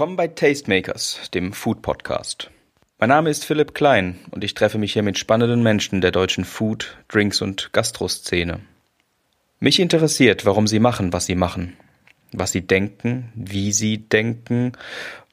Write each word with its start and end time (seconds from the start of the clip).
Willkommen 0.00 0.16
bei 0.16 0.28
Tastemakers, 0.28 1.30
dem 1.34 1.52
Food 1.52 1.82
Podcast. 1.82 2.50
Mein 2.98 3.10
Name 3.10 3.28
ist 3.28 3.44
Philipp 3.44 3.74
Klein 3.74 4.18
und 4.30 4.42
ich 4.42 4.54
treffe 4.54 4.78
mich 4.78 4.94
hier 4.94 5.02
mit 5.02 5.18
spannenden 5.18 5.62
Menschen 5.62 6.00
der 6.00 6.10
deutschen 6.10 6.46
Food, 6.46 6.96
Drinks 7.08 7.42
und 7.42 7.74
Gastroszene. 7.74 8.60
Mich 9.58 9.78
interessiert, 9.78 10.46
warum 10.46 10.66
sie 10.66 10.78
machen, 10.78 11.12
was 11.12 11.26
sie 11.26 11.34
machen, 11.34 11.76
was 12.32 12.50
sie 12.50 12.66
denken, 12.66 13.30
wie 13.34 13.72
sie 13.72 13.98
denken, 13.98 14.72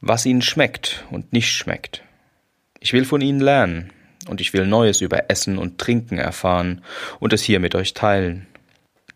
was 0.01 0.25
ihnen 0.25 0.41
schmeckt 0.41 1.05
und 1.11 1.31
nicht 1.31 1.49
schmeckt. 1.49 2.03
Ich 2.81 2.91
will 2.91 3.05
von 3.05 3.21
ihnen 3.21 3.39
lernen 3.39 3.93
und 4.27 4.41
ich 4.41 4.51
will 4.51 4.67
Neues 4.67 4.99
über 4.99 5.29
Essen 5.29 5.59
und 5.59 5.77
Trinken 5.77 6.17
erfahren 6.17 6.81
und 7.21 7.31
es 7.31 7.41
hier 7.41 7.61
mit 7.61 7.73
euch 7.73 7.93
teilen. 7.93 8.47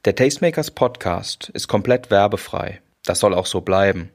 Der 0.05 0.15
Tastemakers 0.15 0.71
Podcast 0.71 1.49
ist 1.53 1.67
komplett 1.67 2.09
werbefrei. 2.09 2.79
Das 3.03 3.19
soll 3.19 3.33
auch 3.33 3.47
so 3.47 3.59
bleiben. 3.59 4.11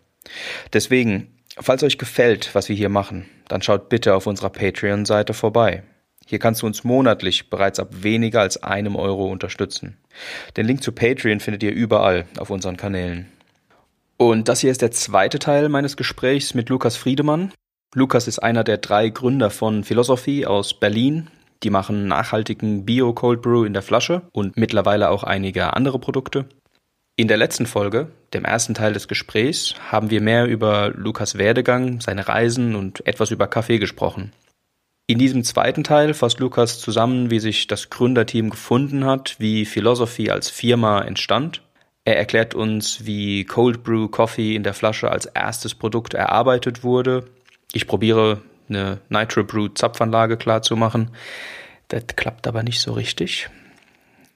Deswegen, 0.72 1.35
falls 1.58 1.82
euch 1.82 1.98
gefällt, 1.98 2.54
was 2.54 2.68
wir 2.68 2.76
hier 2.76 2.88
machen, 2.88 3.26
dann 3.48 3.62
schaut 3.62 3.88
bitte 3.88 4.14
auf 4.14 4.26
unserer 4.26 4.50
Patreon-Seite 4.50 5.34
vorbei. 5.34 5.82
Hier 6.26 6.40
kannst 6.40 6.62
du 6.62 6.66
uns 6.66 6.82
monatlich 6.82 7.50
bereits 7.50 7.78
ab 7.78 7.88
weniger 8.02 8.40
als 8.40 8.62
einem 8.62 8.96
Euro 8.96 9.30
unterstützen. 9.30 9.96
Den 10.56 10.66
Link 10.66 10.82
zu 10.82 10.92
Patreon 10.92 11.40
findet 11.40 11.62
ihr 11.62 11.72
überall 11.72 12.26
auf 12.38 12.50
unseren 12.50 12.76
Kanälen. 12.76 13.26
Und 14.16 14.48
das 14.48 14.60
hier 14.60 14.70
ist 14.70 14.82
der 14.82 14.90
zweite 14.90 15.38
Teil 15.38 15.68
meines 15.68 15.96
Gesprächs 15.96 16.54
mit 16.54 16.68
Lukas 16.68 16.96
Friedemann. 16.96 17.52
Lukas 17.94 18.26
ist 18.26 18.40
einer 18.40 18.64
der 18.64 18.78
drei 18.78 19.08
Gründer 19.08 19.50
von 19.50 19.84
Philosophy 19.84 20.46
aus 20.46 20.74
Berlin. 20.74 21.28
Die 21.62 21.70
machen 21.70 22.08
nachhaltigen 22.08 22.84
Bio 22.84 23.12
Cold 23.12 23.40
Brew 23.40 23.64
in 23.64 23.72
der 23.72 23.82
Flasche 23.82 24.22
und 24.32 24.56
mittlerweile 24.56 25.10
auch 25.10 25.22
einige 25.22 25.74
andere 25.74 25.98
Produkte. 25.98 26.46
In 27.18 27.28
der 27.28 27.38
letzten 27.38 27.64
Folge, 27.64 28.08
dem 28.34 28.44
ersten 28.44 28.74
Teil 28.74 28.92
des 28.92 29.08
Gesprächs, 29.08 29.74
haben 29.90 30.10
wir 30.10 30.20
mehr 30.20 30.44
über 30.44 30.90
Lukas 30.90 31.38
Werdegang, 31.38 32.02
seine 32.02 32.28
Reisen 32.28 32.74
und 32.74 33.06
etwas 33.06 33.30
über 33.30 33.46
Kaffee 33.46 33.78
gesprochen. 33.78 34.34
In 35.06 35.18
diesem 35.18 35.42
zweiten 35.42 35.82
Teil 35.82 36.12
fasst 36.12 36.40
Lukas 36.40 36.78
zusammen, 36.78 37.30
wie 37.30 37.38
sich 37.38 37.68
das 37.68 37.88
Gründerteam 37.88 38.50
gefunden 38.50 39.06
hat, 39.06 39.36
wie 39.38 39.64
Philosophy 39.64 40.28
als 40.28 40.50
Firma 40.50 41.00
entstand. 41.00 41.62
Er 42.04 42.18
erklärt 42.18 42.54
uns, 42.54 43.06
wie 43.06 43.44
Cold 43.44 43.82
Brew 43.82 44.08
Coffee 44.08 44.54
in 44.54 44.62
der 44.62 44.74
Flasche 44.74 45.10
als 45.10 45.24
erstes 45.24 45.74
Produkt 45.74 46.12
erarbeitet 46.12 46.84
wurde. 46.84 47.24
Ich 47.72 47.86
probiere 47.86 48.42
eine 48.68 49.00
Nitro 49.08 49.42
Brew 49.42 49.68
Zapfanlage 49.68 50.36
klarzumachen. 50.36 51.12
Das 51.88 52.04
klappt 52.14 52.46
aber 52.46 52.62
nicht 52.62 52.80
so 52.80 52.92
richtig. 52.92 53.48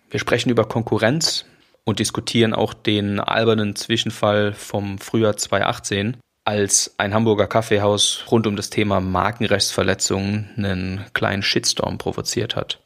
Wir 0.08 0.18
sprechen 0.18 0.48
über 0.48 0.64
Konkurrenz, 0.64 1.44
und 1.84 1.98
diskutieren 1.98 2.54
auch 2.54 2.74
den 2.74 3.20
albernen 3.20 3.76
Zwischenfall 3.76 4.52
vom 4.52 4.98
Frühjahr 4.98 5.36
2018, 5.36 6.16
als 6.44 6.94
ein 6.98 7.14
Hamburger 7.14 7.46
Kaffeehaus 7.46 8.24
rund 8.30 8.46
um 8.46 8.56
das 8.56 8.70
Thema 8.70 9.00
Markenrechtsverletzungen 9.00 10.50
einen 10.56 11.04
kleinen 11.12 11.42
Shitstorm 11.42 11.98
provoziert 11.98 12.56
hat. 12.56 12.80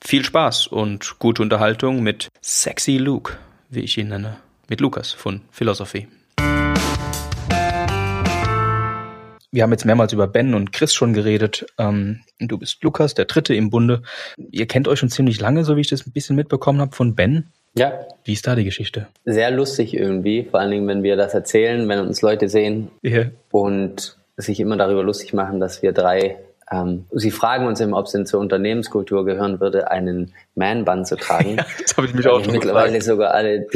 Viel 0.00 0.24
Spaß 0.24 0.66
und 0.66 1.18
gute 1.18 1.42
Unterhaltung 1.42 2.02
mit 2.02 2.28
Sexy 2.42 2.98
Luke, 2.98 3.38
wie 3.70 3.80
ich 3.80 3.96
ihn 3.98 4.08
nenne, 4.08 4.38
mit 4.68 4.80
Lukas 4.80 5.12
von 5.12 5.42
Philosophy. 5.50 6.08
Wir 9.54 9.62
haben 9.62 9.72
jetzt 9.72 9.84
mehrmals 9.84 10.14
über 10.14 10.26
Ben 10.26 10.54
und 10.54 10.72
Chris 10.72 10.94
schon 10.94 11.12
geredet. 11.12 11.66
Ähm, 11.76 12.22
du 12.40 12.56
bist 12.56 12.82
Lukas, 12.82 13.12
der 13.12 13.26
Dritte 13.26 13.54
im 13.54 13.68
Bunde. 13.68 14.02
Ihr 14.50 14.66
kennt 14.66 14.88
euch 14.88 14.98
schon 14.98 15.10
ziemlich 15.10 15.38
lange, 15.40 15.64
so 15.64 15.76
wie 15.76 15.82
ich 15.82 15.90
das 15.90 16.06
ein 16.06 16.12
bisschen 16.12 16.36
mitbekommen 16.36 16.80
habe 16.80 16.96
von 16.96 17.14
Ben. 17.14 17.52
Ja. 17.74 18.06
Wie 18.24 18.32
ist 18.32 18.46
da 18.46 18.54
die 18.54 18.64
Geschichte? 18.64 19.08
Sehr 19.24 19.50
lustig 19.50 19.94
irgendwie, 19.94 20.44
vor 20.44 20.60
allen 20.60 20.70
Dingen, 20.70 20.88
wenn 20.88 21.02
wir 21.02 21.16
das 21.16 21.34
erzählen, 21.34 21.88
wenn 21.88 22.00
uns 22.00 22.22
Leute 22.22 22.48
sehen 22.48 22.90
yeah. 23.02 23.30
und 23.50 24.16
sich 24.36 24.60
immer 24.60 24.76
darüber 24.76 25.02
lustig 25.02 25.32
machen, 25.32 25.60
dass 25.60 25.82
wir 25.82 25.92
drei, 25.92 26.36
ähm, 26.70 27.06
sie 27.12 27.30
fragen 27.30 27.66
uns 27.66 27.80
immer, 27.80 27.98
ob 27.98 28.06
es 28.06 28.12
denn 28.12 28.26
zur 28.26 28.40
Unternehmenskultur 28.40 29.24
gehören 29.24 29.60
würde, 29.60 29.90
einen 29.90 30.32
Man-Bun 30.54 31.04
zu 31.04 31.16
tragen. 31.16 31.56
Ja, 31.62 31.66
das 31.80 31.96
habe 31.96 32.06
ich 32.06 32.14
mich 32.14 32.26
auch 32.28 32.42
schon 32.42 32.52
Mittlerweile 32.52 32.98
gefragt. 32.98 33.04
sogar 33.04 33.34
alle 33.34 33.66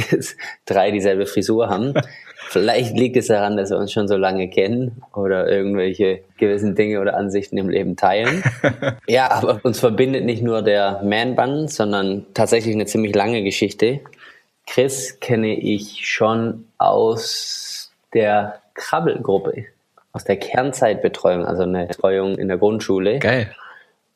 drei 0.64 0.91
dieselbe 0.91 1.26
Frisur 1.26 1.69
haben. 1.69 1.94
Vielleicht 2.48 2.97
liegt 2.97 3.16
es 3.16 3.26
daran, 3.26 3.56
dass 3.56 3.70
wir 3.70 3.78
uns 3.78 3.92
schon 3.92 4.06
so 4.06 4.16
lange 4.16 4.48
kennen 4.48 5.02
oder 5.14 5.48
irgendwelche 5.48 6.20
gewissen 6.38 6.74
Dinge 6.74 7.00
oder 7.00 7.16
Ansichten 7.16 7.58
im 7.58 7.69
Leben 7.69 7.97
teilen. 7.97 8.42
ja, 9.08 9.30
aber 9.30 9.60
uns 9.64 9.80
verbindet 9.80 10.24
nicht 10.24 10.42
nur 10.42 10.62
der 10.62 11.03
Man-Bun, 11.03 11.68
sondern 11.68 12.26
tatsächlich 12.34 12.74
eine 12.74 12.86
ziemlich 12.86 13.14
lange 13.14 13.42
Geschichte. 13.42 14.00
Chris 14.66 15.18
kenne 15.20 15.58
ich 15.58 16.06
schon 16.06 16.66
aus 16.78 17.92
der 18.14 18.60
Krabbelgruppe, 18.74 19.66
aus 20.16 20.25
der 20.25 20.37
Kernzeitbetreuung, 20.37 21.44
also 21.44 21.62
eine 21.62 21.87
Betreuung 21.87 22.37
in 22.37 22.49
der 22.49 22.59
Grundschule. 22.59 23.19
Geil 23.19 23.50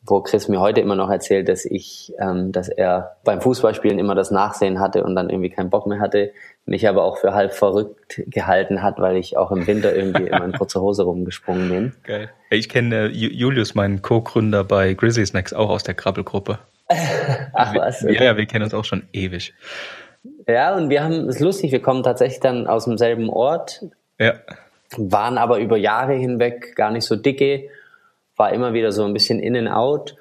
wo 0.03 0.21
Chris 0.23 0.49
mir 0.49 0.61
heute 0.61 0.81
immer 0.81 0.97
noch 0.97 1.11
erzählt, 1.11 1.49
dass 1.49 1.65
ich, 1.65 2.15
ähm, 2.19 2.53
dass 2.53 2.69
er 2.69 3.17
beim 3.23 3.41
Fußballspielen 3.41 3.99
immer 3.99 4.15
das 4.15 4.31
Nachsehen 4.31 4.81
hatte 4.81 5.05
und 5.05 5.15
dann 5.15 5.29
irgendwie 5.29 5.51
keinen 5.51 5.69
Bock 5.69 5.87
mehr 5.87 6.01
hatte, 6.01 6.33
mich 6.65 6.89
aber 6.89 7.05
auch 7.05 7.19
für 7.19 7.35
halb 7.35 7.53
verrückt 7.53 8.23
gehalten 8.27 8.83
hat, 8.83 8.99
weil 8.99 9.17
ich 9.17 9.37
auch 9.37 9.51
im 9.51 9.67
Winter 9.67 9.95
irgendwie 9.95 10.29
immer 10.29 10.45
in 10.45 10.53
kurzer 10.53 10.81
Hose 10.81 11.03
rumgesprungen 11.03 11.69
bin. 11.69 11.93
Geil. 12.05 12.31
Ich 12.51 12.69
kenne 12.69 13.07
äh, 13.07 13.07
Julius, 13.09 13.75
meinen 13.75 14.01
Co-Gründer 14.01 14.65
bei 14.65 14.95
Grizzly 14.95 15.27
Snacks, 15.27 15.53
auch 15.53 15.69
aus 15.69 15.83
der 15.83 15.95
Krabbelgruppe. 15.95 16.59
Ach 17.53 17.75
was? 17.75 18.03
Okay. 18.03 18.15
Ja, 18.15 18.25
ja, 18.25 18.37
wir 18.37 18.47
kennen 18.47 18.65
uns 18.65 18.75
auch 18.75 18.85
schon 18.85 19.03
ewig. 19.13 19.55
Ja, 20.49 20.75
und 20.77 20.89
wir 20.89 21.05
haben, 21.05 21.29
es 21.29 21.37
ist 21.37 21.41
lustig, 21.41 21.73
wir 21.73 21.83
kommen 21.83 22.03
tatsächlich 22.03 22.41
dann 22.41 22.67
aus 22.67 22.87
demselben 22.87 23.29
Ort. 23.29 23.85
Ja. 24.19 24.35
Waren 24.97 25.39
aber 25.39 25.59
über 25.59 25.77
Jahre 25.77 26.15
hinweg 26.15 26.75
gar 26.75 26.91
nicht 26.91 27.05
so 27.05 27.17
dicke 27.17 27.69
war 28.41 28.55
immer 28.55 28.73
wieder 28.73 28.91
so 28.91 29.05
ein 29.05 29.13
bisschen 29.13 29.39
in 29.39 29.55
and 29.55 29.69
out 29.69 30.17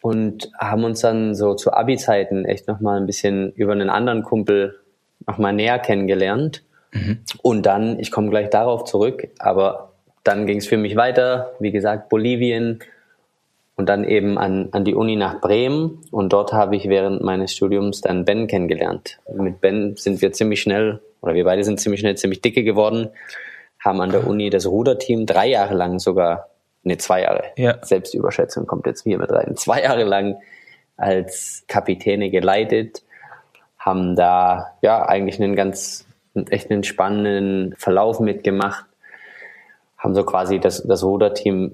und 0.00 0.48
haben 0.56 0.84
uns 0.84 1.00
dann 1.00 1.34
so 1.34 1.54
zu 1.54 1.72
Abi-Zeiten 1.72 2.44
echt 2.44 2.68
nochmal 2.68 3.00
ein 3.00 3.06
bisschen 3.06 3.50
über 3.54 3.72
einen 3.72 3.90
anderen 3.90 4.22
Kumpel 4.22 4.78
nochmal 5.26 5.52
näher 5.52 5.80
kennengelernt. 5.80 6.62
Mhm. 6.92 7.18
Und 7.42 7.66
dann, 7.66 7.98
ich 7.98 8.12
komme 8.12 8.30
gleich 8.30 8.48
darauf 8.48 8.84
zurück, 8.84 9.26
aber 9.40 9.90
dann 10.22 10.46
ging 10.46 10.58
es 10.58 10.68
für 10.68 10.76
mich 10.76 10.94
weiter, 10.94 11.52
wie 11.58 11.72
gesagt, 11.72 12.08
Bolivien 12.10 12.78
und 13.74 13.88
dann 13.88 14.04
eben 14.04 14.38
an, 14.38 14.68
an 14.70 14.84
die 14.84 14.94
Uni 14.94 15.16
nach 15.16 15.40
Bremen. 15.40 15.98
Und 16.12 16.32
dort 16.32 16.52
habe 16.52 16.76
ich 16.76 16.88
während 16.88 17.22
meines 17.22 17.52
Studiums 17.52 18.02
dann 18.02 18.24
Ben 18.24 18.46
kennengelernt. 18.46 19.18
Mit 19.34 19.60
Ben 19.60 19.96
sind 19.96 20.22
wir 20.22 20.30
ziemlich 20.30 20.62
schnell, 20.62 21.00
oder 21.22 21.34
wir 21.34 21.44
beide 21.44 21.64
sind 21.64 21.80
ziemlich 21.80 21.98
schnell 21.98 22.16
ziemlich 22.16 22.40
dicke 22.40 22.62
geworden, 22.62 23.08
haben 23.80 24.00
an 24.00 24.10
der 24.10 24.26
Uni 24.26 24.50
das 24.50 24.66
Ruderteam 24.66 25.26
drei 25.26 25.48
Jahre 25.48 25.74
lang 25.74 25.98
sogar 25.98 26.48
ne, 26.82 26.96
zwei 26.98 27.22
Jahre. 27.22 27.44
Ja. 27.56 27.78
Selbstüberschätzung 27.82 28.66
kommt 28.66 28.86
jetzt 28.86 29.02
hier 29.02 29.18
mit 29.18 29.30
rein. 29.30 29.56
Zwei 29.56 29.82
Jahre 29.82 30.04
lang 30.04 30.36
als 30.96 31.64
Kapitäne 31.68 32.30
geleitet, 32.30 33.02
haben 33.78 34.16
da 34.16 34.76
ja 34.82 35.06
eigentlich 35.06 35.40
einen 35.40 35.54
ganz, 35.54 36.06
echt 36.50 36.70
einen 36.70 36.82
spannenden 36.82 37.74
Verlauf 37.78 38.18
mitgemacht, 38.20 38.84
haben 39.96 40.14
so 40.14 40.24
quasi 40.24 40.58
das, 40.58 40.82
das 40.82 41.04
Ruderteam 41.04 41.72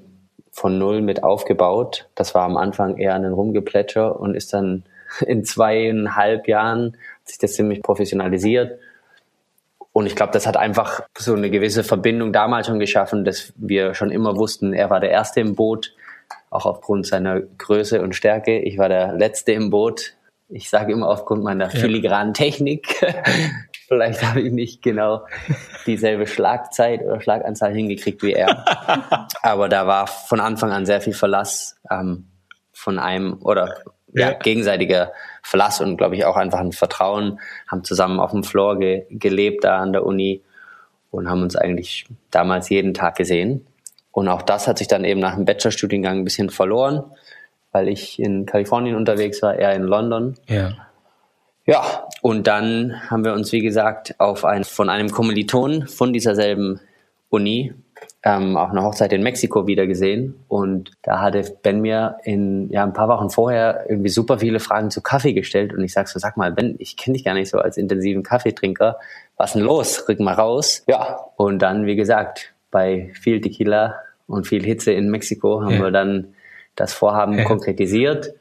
von 0.51 0.79
null 0.79 1.01
mit 1.01 1.25
aufgebaut. 1.25 2.09
Das 2.15 2.35
war 2.35 2.45
am 2.45 2.57
Anfang 2.57 2.99
eher 2.99 3.15
ein 3.15 3.25
Rumgeplätscher 3.25 4.21
und 4.21 4.35
ist 4.35 4.53
dann 4.53 4.85
in 5.27 5.45
zweieinhalb 5.45 6.47
Jahren 6.47 6.97
hat 7.21 7.29
sich 7.29 7.39
das 7.39 7.55
ziemlich 7.55 7.83
professionalisiert 7.83 8.79
und 9.95 10.07
ich 10.07 10.17
glaube, 10.17 10.33
das 10.33 10.45
hat 10.45 10.57
einfach 10.57 11.03
so 11.17 11.35
eine 11.35 11.51
gewisse 11.51 11.85
Verbindung 11.85 12.33
damals 12.33 12.67
schon 12.67 12.81
geschaffen, 12.81 13.25
dass 13.25 13.53
wir 13.57 13.95
schon 13.95 14.11
immer 14.11 14.37
wussten, 14.37 14.73
er 14.75 14.91
war 14.91 14.99
der 14.99 15.11
Erste 15.11 15.39
im 15.39 15.55
Boot, 15.55 15.95
auch 16.51 16.67
aufgrund 16.67 17.07
seiner 17.07 17.41
Größe 17.41 18.03
und 18.03 18.17
Stärke. 18.17 18.59
Ich 18.59 18.77
war 18.77 18.89
der 18.89 19.13
Letzte 19.13 19.53
im 19.53 19.71
Boot. 19.71 20.15
Ich 20.49 20.69
sage 20.69 20.93
immer 20.93 21.09
aufgrund 21.09 21.45
meiner 21.45 21.71
filigranen 21.71 22.35
Technik. 22.35 23.07
Vielleicht 23.87 24.25
habe 24.25 24.41
ich 24.41 24.53
nicht 24.53 24.83
genau 24.83 25.27
dieselbe 25.87 26.27
Schlagzeit 26.27 27.01
oder 27.03 27.21
Schlaganzahl 27.21 27.73
hingekriegt 27.73 28.21
wie 28.25 28.33
er. 28.33 28.65
Aber 29.43 29.69
da 29.69 29.87
war 29.87 30.09
von 30.09 30.41
Anfang 30.41 30.73
an 30.73 30.87
sehr 30.87 31.03
viel 31.03 31.15
Verlass 31.15 31.77
ähm, 31.89 32.27
von 32.73 32.99
einem 32.99 33.41
oder 33.43 33.77
ja, 34.15 34.33
gegenseitiger 34.33 35.13
Verlass 35.43 35.81
und 35.81 35.97
glaube 35.97 36.17
ich 36.17 36.25
auch 36.25 36.37
einfach 36.37 36.61
ein 36.61 36.73
Vertrauen, 36.73 37.41
haben 37.69 37.85
zusammen 37.85 38.21
auf 38.21 38.31
dem 38.31 38.45
Floor 38.45 38.79
ge 38.79 39.07
gelebt 39.11 39.65
da 39.65 39.79
an 39.79 39.93
der 39.93 40.07
Uni 40.07 40.43
und 41.11 41.29
haben 41.29 41.43
uns 41.43 41.57
eigentlich 41.57 42.07
damals 42.31 42.69
jeden 42.69 42.95
Tag 42.95 43.17
gesehen. 43.17 43.67
Und 44.13 44.29
auch 44.29 44.43
das 44.43 44.69
hat 44.69 44.79
sich 44.79 44.89
dann 44.89 45.05
eben 45.05 45.21
nach 45.21 45.35
dem 45.35 45.45
Bachelorstudiengang 45.45 46.19
ein 46.19 46.25
bisschen 46.25 46.51
verloren, 46.51 47.03
weil 47.73 47.89
ich 47.89 48.21
in 48.21 48.47
Kalifornien 48.47 48.95
unterwegs 48.95 49.43
war, 49.43 49.57
er 49.57 49.75
in 49.75 49.83
London. 49.83 50.35
Ja. 50.49 50.73
Ja, 51.67 52.09
und 52.21 52.47
dann 52.47 53.01
haben 53.11 53.25
wir 53.25 53.33
uns, 53.33 53.51
wie 53.51 53.63
gesagt, 53.63 54.21
auf 54.21 54.45
ein, 54.45 54.65
von 54.65 54.91
einem 54.91 55.11
Kommiliton 55.11 55.89
von 55.89 56.13
dieser 56.13 56.35
selben 56.35 56.81
Uni 57.31 57.73
ähm, 58.25 58.57
auf 58.57 58.71
einer 58.71 58.83
Hochzeit 58.83 59.13
in 59.13 59.23
Mexiko 59.23 59.67
wieder 59.67 59.87
gesehen 59.87 60.35
und 60.49 60.93
da 61.03 61.21
hatte 61.21 61.45
Ben 61.63 61.83
mir 61.83 62.17
in 62.25 62.71
ja 62.71 62.83
ein 62.83 62.95
paar 62.95 63.09
Wochen 63.09 63.29
vorher 63.29 63.85
irgendwie 63.89 64.09
super 64.09 64.39
viele 64.39 64.61
Fragen 64.61 64.91
zu 64.91 65.03
Kaffee 65.03 65.35
gestellt 65.35 65.75
und 65.75 65.85
ich 65.85 65.93
sag 65.93 66.09
so, 66.09 66.19
sag 66.19 66.39
mal 66.39 66.51
Ben, 66.51 66.75
ich 66.79 66.97
kenne 66.97 67.17
dich 67.17 67.25
gar 67.25 67.35
nicht 67.35 67.51
so 67.51 67.59
als 67.59 67.77
intensiven 67.77 68.23
Kaffeetrinker, 68.23 68.99
was 69.37 69.53
denn 69.53 69.63
los? 69.63 70.09
Rück 70.09 70.21
mal 70.21 70.35
raus. 70.35 70.85
Ja, 70.89 71.19
und 71.37 71.61
dann 71.61 71.85
wie 71.85 71.97
gesagt 71.97 72.55
bei 72.71 73.13
viel 73.21 73.43
Tequila 73.43 73.97
und 74.27 74.47
viel 74.47 74.65
Hitze 74.65 74.93
in 74.93 75.11
Mexiko 75.11 75.63
haben 75.63 75.75
ja. 75.75 75.83
wir 75.83 75.91
dann 75.91 76.35
das 76.77 76.95
Vorhaben 76.95 77.39
ja. 77.39 77.45
konkretisiert. 77.45 78.35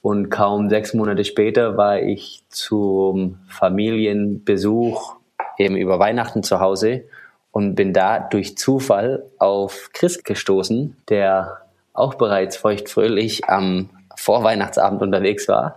Und 0.00 0.30
kaum 0.30 0.70
sechs 0.70 0.94
Monate 0.94 1.24
später 1.24 1.76
war 1.76 2.00
ich 2.00 2.44
zum 2.48 3.40
Familienbesuch 3.48 5.16
eben 5.58 5.76
über 5.76 5.98
Weihnachten 5.98 6.44
zu 6.44 6.60
Hause 6.60 7.04
und 7.50 7.74
bin 7.74 7.92
da 7.92 8.18
durch 8.20 8.56
Zufall 8.56 9.24
auf 9.38 9.90
Chris 9.92 10.22
gestoßen, 10.22 10.96
der 11.08 11.62
auch 11.92 12.14
bereits 12.14 12.56
feuchtfröhlich 12.56 13.44
am 13.48 13.90
Vorweihnachtsabend 14.16 15.02
unterwegs 15.02 15.48
war 15.48 15.76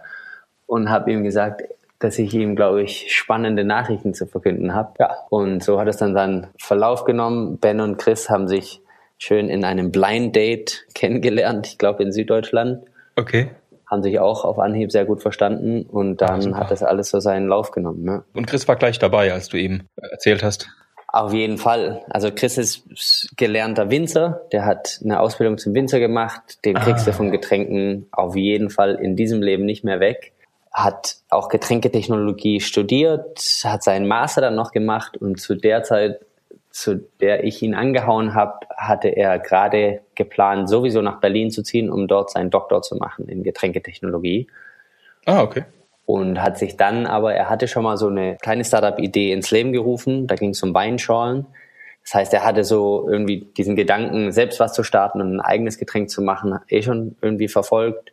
und 0.67 0.89
habe 0.89 1.11
ihm 1.11 1.23
gesagt, 1.23 1.63
dass 1.99 2.17
ich 2.17 2.33
ihm, 2.33 2.55
glaube 2.55 2.81
ich, 2.81 3.15
spannende 3.15 3.63
Nachrichten 3.63 4.13
zu 4.13 4.25
verkünden 4.25 4.73
habe. 4.73 4.93
Ja. 4.99 5.15
Und 5.29 5.63
so 5.63 5.79
hat 5.79 5.87
es 5.87 5.97
dann 5.97 6.13
seinen 6.13 6.47
Verlauf 6.57 7.05
genommen. 7.05 7.57
Ben 7.59 7.79
und 7.79 7.97
Chris 7.97 8.29
haben 8.29 8.47
sich 8.47 8.81
schön 9.17 9.49
in 9.49 9.63
einem 9.63 9.91
Blind 9.91 10.35
Date 10.35 10.85
kennengelernt, 10.95 11.67
ich 11.67 11.77
glaube 11.77 12.01
in 12.03 12.11
Süddeutschland. 12.11 12.83
Okay. 13.15 13.51
Haben 13.85 14.01
sich 14.01 14.19
auch 14.19 14.45
auf 14.45 14.57
Anhieb 14.57 14.91
sehr 14.91 15.05
gut 15.05 15.21
verstanden 15.21 15.83
und 15.83 16.21
dann 16.21 16.53
Ach, 16.53 16.61
hat 16.61 16.71
das 16.71 16.81
alles 16.81 17.09
so 17.09 17.19
seinen 17.19 17.47
Lauf 17.47 17.71
genommen. 17.71 18.03
Ne? 18.03 18.23
Und 18.33 18.47
Chris 18.47 18.67
war 18.67 18.77
gleich 18.77 18.97
dabei, 18.97 19.31
als 19.31 19.49
du 19.49 19.57
ihm 19.57 19.83
erzählt 19.97 20.43
hast. 20.43 20.69
Auf 21.11 21.33
jeden 21.33 21.57
Fall. 21.57 22.05
Also 22.09 22.31
Chris 22.31 22.57
ist 22.57 23.35
gelernter 23.35 23.89
Winzer, 23.89 24.43
der 24.53 24.65
hat 24.65 25.01
eine 25.03 25.19
Ausbildung 25.19 25.57
zum 25.57 25.73
Winzer 25.73 25.99
gemacht, 25.99 26.63
den 26.63 26.75
kriegst 26.75 27.05
ah. 27.05 27.11
du 27.11 27.17
von 27.17 27.31
Getränken 27.31 28.07
auf 28.11 28.37
jeden 28.37 28.69
Fall 28.69 28.95
in 28.95 29.17
diesem 29.17 29.41
Leben 29.41 29.65
nicht 29.65 29.83
mehr 29.83 29.99
weg. 29.99 30.31
Hat 30.71 31.17
auch 31.29 31.49
Getränketechnologie 31.49 32.61
studiert, 32.61 33.39
hat 33.65 33.83
seinen 33.83 34.07
Master 34.07 34.39
dann 34.39 34.55
noch 34.55 34.71
gemacht 34.71 35.17
und 35.17 35.41
zu 35.41 35.55
der 35.55 35.83
Zeit, 35.83 36.21
zu 36.69 37.03
der 37.19 37.43
ich 37.43 37.61
ihn 37.61 37.75
angehauen 37.75 38.33
habe, 38.33 38.65
hatte 38.77 39.09
er 39.09 39.37
gerade 39.37 39.99
geplant, 40.15 40.69
sowieso 40.69 41.01
nach 41.01 41.19
Berlin 41.19 41.51
zu 41.51 41.61
ziehen, 41.61 41.89
um 41.89 42.07
dort 42.07 42.31
seinen 42.31 42.51
Doktor 42.51 42.83
zu 42.83 42.95
machen 42.95 43.27
in 43.27 43.43
Getränketechnologie. 43.43 44.47
Ah, 45.25 45.41
okay 45.41 45.65
und 46.05 46.41
hat 46.41 46.57
sich 46.57 46.77
dann 46.77 47.05
aber, 47.05 47.33
er 47.33 47.49
hatte 47.49 47.67
schon 47.67 47.83
mal 47.83 47.97
so 47.97 48.07
eine 48.07 48.37
kleine 48.41 48.65
Startup-Idee 48.65 49.31
ins 49.31 49.51
Leben 49.51 49.71
gerufen, 49.71 50.27
da 50.27 50.35
ging 50.35 50.49
es 50.49 50.63
um 50.63 50.73
Weinschorlen. 50.73 51.45
Das 52.03 52.15
heißt, 52.15 52.33
er 52.33 52.43
hatte 52.43 52.63
so 52.63 53.07
irgendwie 53.09 53.47
diesen 53.57 53.75
Gedanken, 53.75 54.31
selbst 54.31 54.59
was 54.59 54.73
zu 54.73 54.83
starten 54.83 55.21
und 55.21 55.35
ein 55.35 55.41
eigenes 55.41 55.77
Getränk 55.77 56.09
zu 56.09 56.21
machen, 56.21 56.59
eh 56.67 56.81
schon 56.81 57.15
irgendwie 57.21 57.47
verfolgt 57.47 58.11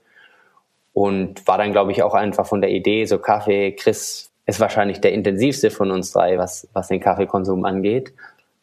und 0.93 1.47
war 1.47 1.59
dann, 1.59 1.71
glaube 1.71 1.93
ich, 1.93 2.03
auch 2.03 2.15
einfach 2.15 2.47
von 2.47 2.61
der 2.61 2.71
Idee, 2.71 3.05
so 3.05 3.19
Kaffee, 3.19 3.73
Chris 3.73 4.31
ist 4.47 4.61
wahrscheinlich 4.61 5.01
der 5.01 5.13
intensivste 5.13 5.71
von 5.71 5.91
uns 5.91 6.11
drei, 6.11 6.39
was, 6.39 6.67
was 6.73 6.89
den 6.89 7.01
Kaffeekonsum 7.01 7.65
angeht. 7.65 8.13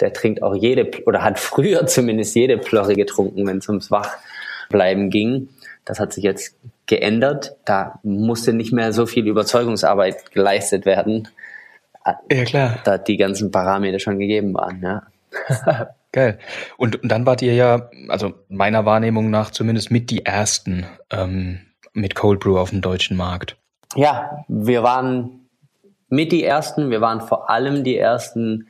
Der 0.01 0.12
trinkt 0.12 0.44
auch 0.44 0.54
jede, 0.54 0.89
oder 1.06 1.24
hat 1.24 1.39
früher 1.39 1.86
zumindest 1.88 2.36
jede 2.36 2.57
Plörre 2.57 2.95
getrunken, 2.95 3.48
wenn 3.48 3.60
es 3.60 3.69
ums 3.69 3.89
Wachbleiben 3.89 5.10
ging. 5.10 5.48
Das 5.86 6.00
hat 6.00 6.14
sich 6.14 6.24
jetzt 6.24 6.56
geändert. 6.88 7.56
Da 7.64 8.00
musste 8.04 8.54
nicht 8.54 8.74
mehr 8.74 8.92
so 8.92 9.06
viel 9.06 9.28
Überzeugungsarbeit 9.28 10.32
geleistet 10.32 10.86
werden. 10.86 11.28
Ja, 12.32 12.44
klar. 12.44 12.80
Da 12.84 12.98
die 12.98 13.18
ganzen 13.18 13.52
Parameter 13.52 14.00
schon 14.00 14.20
gegeben 14.20 14.54
waren, 14.54 14.82
ja. 14.82 15.04
Geil. 16.12 16.40
Und, 16.78 17.02
und 17.02 17.12
dann 17.12 17.26
wart 17.26 17.42
ihr 17.42 17.54
ja, 17.54 17.90
also 18.10 18.34
meiner 18.48 18.86
Wahrnehmung 18.86 19.30
nach 19.30 19.52
zumindest 19.52 19.92
mit 19.92 20.10
die 20.10 20.26
ersten 20.26 20.86
ähm, 21.12 21.62
mit 21.94 22.16
Cold 22.16 22.40
Brew 22.40 22.58
auf 22.58 22.70
dem 22.70 22.81
deutschen 22.81 23.18
Markt. 23.18 23.58
Ja, 23.96 24.46
wir 24.48 24.84
waren 24.84 25.48
mit 26.10 26.31
die 26.31 26.44
ersten, 26.44 26.90
wir 26.90 27.02
waren 27.02 27.22
vor 27.22 27.50
allem 27.50 27.84
die 27.84 27.98
ersten, 27.98 28.68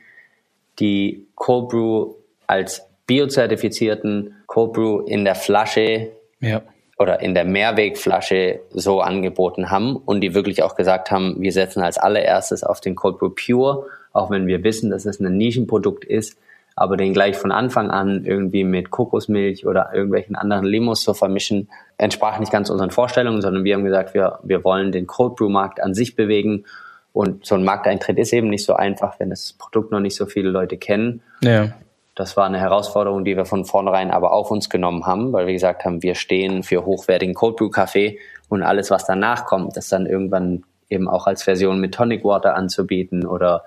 die 0.78 1.26
Cold 1.34 1.68
Brew 1.68 2.14
als 2.46 2.82
biozertifizierten 3.06 4.34
Cold 4.46 4.72
Brew 4.72 5.00
in 5.06 5.24
der 5.24 5.34
Flasche 5.34 6.10
ja 6.40 6.62
oder 6.98 7.20
in 7.20 7.34
der 7.34 7.44
Mehrwegflasche 7.44 8.60
so 8.70 9.00
angeboten 9.00 9.70
haben 9.70 9.96
und 9.96 10.20
die 10.20 10.34
wirklich 10.34 10.62
auch 10.62 10.76
gesagt 10.76 11.10
haben, 11.10 11.36
wir 11.40 11.52
setzen 11.52 11.82
als 11.82 11.98
allererstes 11.98 12.64
auf 12.64 12.80
den 12.80 12.94
Cold 12.94 13.18
Brew 13.18 13.30
Pure, 13.30 13.86
auch 14.12 14.30
wenn 14.30 14.46
wir 14.46 14.64
wissen, 14.64 14.90
dass 14.90 15.04
es 15.04 15.20
ein 15.20 15.36
Nischenprodukt 15.36 16.04
ist, 16.04 16.38
aber 16.74 16.96
den 16.96 17.12
gleich 17.12 17.36
von 17.36 17.52
Anfang 17.52 17.90
an 17.90 18.24
irgendwie 18.24 18.64
mit 18.64 18.90
Kokosmilch 18.90 19.66
oder 19.66 19.90
irgendwelchen 19.94 20.36
anderen 20.36 20.64
Limos 20.64 21.02
zu 21.02 21.14
vermischen, 21.14 21.68
entsprach 21.98 22.38
nicht 22.38 22.52
ganz 22.52 22.70
unseren 22.70 22.90
Vorstellungen, 22.90 23.42
sondern 23.42 23.64
wir 23.64 23.74
haben 23.74 23.84
gesagt, 23.84 24.14
wir, 24.14 24.38
wir 24.42 24.64
wollen 24.64 24.92
den 24.92 25.06
Cold 25.06 25.36
Brew 25.36 25.48
Markt 25.48 25.82
an 25.82 25.94
sich 25.94 26.16
bewegen 26.16 26.64
und 27.12 27.46
so 27.46 27.54
ein 27.54 27.64
Markteintritt 27.64 28.18
ist 28.18 28.34
eben 28.34 28.50
nicht 28.50 28.64
so 28.64 28.74
einfach, 28.74 29.18
wenn 29.18 29.30
das 29.30 29.54
Produkt 29.54 29.90
noch 29.90 30.00
nicht 30.00 30.16
so 30.16 30.26
viele 30.26 30.50
Leute 30.50 30.76
kennen. 30.76 31.22
Ja. 31.42 31.72
Das 32.16 32.34
war 32.34 32.46
eine 32.46 32.58
Herausforderung, 32.58 33.26
die 33.26 33.36
wir 33.36 33.44
von 33.44 33.66
vornherein 33.66 34.10
aber 34.10 34.32
auf 34.32 34.50
uns 34.50 34.70
genommen 34.70 35.04
haben, 35.06 35.34
weil 35.34 35.46
wir 35.46 35.52
gesagt 35.52 35.84
haben, 35.84 36.02
wir 36.02 36.14
stehen 36.14 36.62
für 36.62 36.86
hochwertigen 36.86 37.34
Cold 37.34 37.56
Brew 37.56 37.68
Kaffee 37.68 38.18
und 38.48 38.62
alles, 38.62 38.90
was 38.90 39.04
danach 39.04 39.44
kommt, 39.44 39.76
das 39.76 39.90
dann 39.90 40.06
irgendwann 40.06 40.64
eben 40.88 41.08
auch 41.08 41.26
als 41.26 41.42
Version 41.42 41.78
mit 41.78 41.94
Tonic 41.94 42.24
Water 42.24 42.56
anzubieten 42.56 43.26
oder 43.26 43.64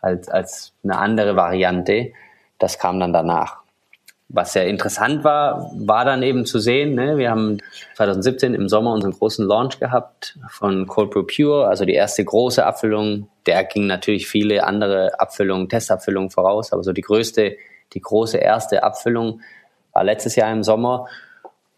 als, 0.00 0.30
als 0.30 0.72
eine 0.82 0.96
andere 0.96 1.36
Variante, 1.36 2.12
das 2.58 2.78
kam 2.78 2.98
dann 3.00 3.12
danach. 3.12 3.58
Was 4.30 4.54
sehr 4.54 4.66
interessant 4.66 5.22
war, 5.22 5.70
war 5.74 6.06
dann 6.06 6.22
eben 6.22 6.46
zu 6.46 6.58
sehen, 6.58 6.94
ne, 6.94 7.18
wir 7.18 7.30
haben 7.30 7.58
2017 7.96 8.54
im 8.54 8.70
Sommer 8.70 8.94
unseren 8.94 9.12
großen 9.12 9.46
Launch 9.46 9.78
gehabt 9.78 10.38
von 10.48 10.86
Cold 10.86 11.10
Brew 11.10 11.24
Pure, 11.24 11.66
also 11.66 11.84
die 11.84 11.94
erste 11.94 12.24
große 12.24 12.64
Abfüllung. 12.64 13.28
Der 13.44 13.64
ging 13.64 13.86
natürlich 13.86 14.26
viele 14.26 14.64
andere 14.64 15.20
Abfüllungen, 15.20 15.68
Testabfüllungen 15.68 16.30
voraus, 16.30 16.72
aber 16.72 16.82
so 16.82 16.92
die 16.92 17.02
größte 17.02 17.56
die 17.92 18.00
große 18.00 18.38
erste 18.38 18.82
Abfüllung 18.82 19.40
war 19.92 20.04
letztes 20.04 20.36
Jahr 20.36 20.52
im 20.52 20.62
Sommer. 20.62 21.06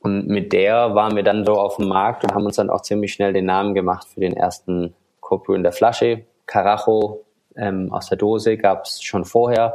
Und 0.01 0.27
mit 0.27 0.53
der 0.53 0.95
waren 0.95 1.15
wir 1.15 1.23
dann 1.23 1.45
so 1.45 1.55
auf 1.55 1.77
dem 1.77 1.89
Markt 1.89 2.25
und 2.25 2.35
haben 2.35 2.45
uns 2.45 2.57
dann 2.57 2.71
auch 2.71 2.83
ziemlich 2.83 3.13
schnell 3.13 3.33
den 3.33 3.47
Namen 3.47 3.75
gemacht 3.75 4.09
für 4.09 4.21
den 4.21 4.37
ersten 4.37 4.95
Cobrew 5.21 5.55
in 5.55 5.63
der 5.63 5.73
Flasche. 5.73 6.25
Carajo 6.47 7.25
ähm, 7.57 7.93
aus 7.93 8.09
der 8.09 8.19
Dose 8.19 8.57
gab 8.57 8.85
es 8.85 9.03
schon 9.03 9.25
vorher. 9.25 9.75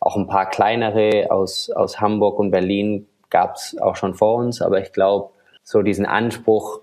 Auch 0.00 0.16
ein 0.16 0.26
paar 0.26 0.48
kleinere 0.48 1.30
aus, 1.30 1.70
aus 1.70 2.00
Hamburg 2.00 2.38
und 2.38 2.50
Berlin 2.50 3.06
gab 3.28 3.56
es 3.56 3.76
auch 3.80 3.96
schon 3.96 4.14
vor 4.14 4.36
uns. 4.36 4.60
Aber 4.60 4.80
ich 4.80 4.92
glaube, 4.92 5.30
so 5.62 5.82
diesen 5.82 6.06
Anspruch, 6.06 6.80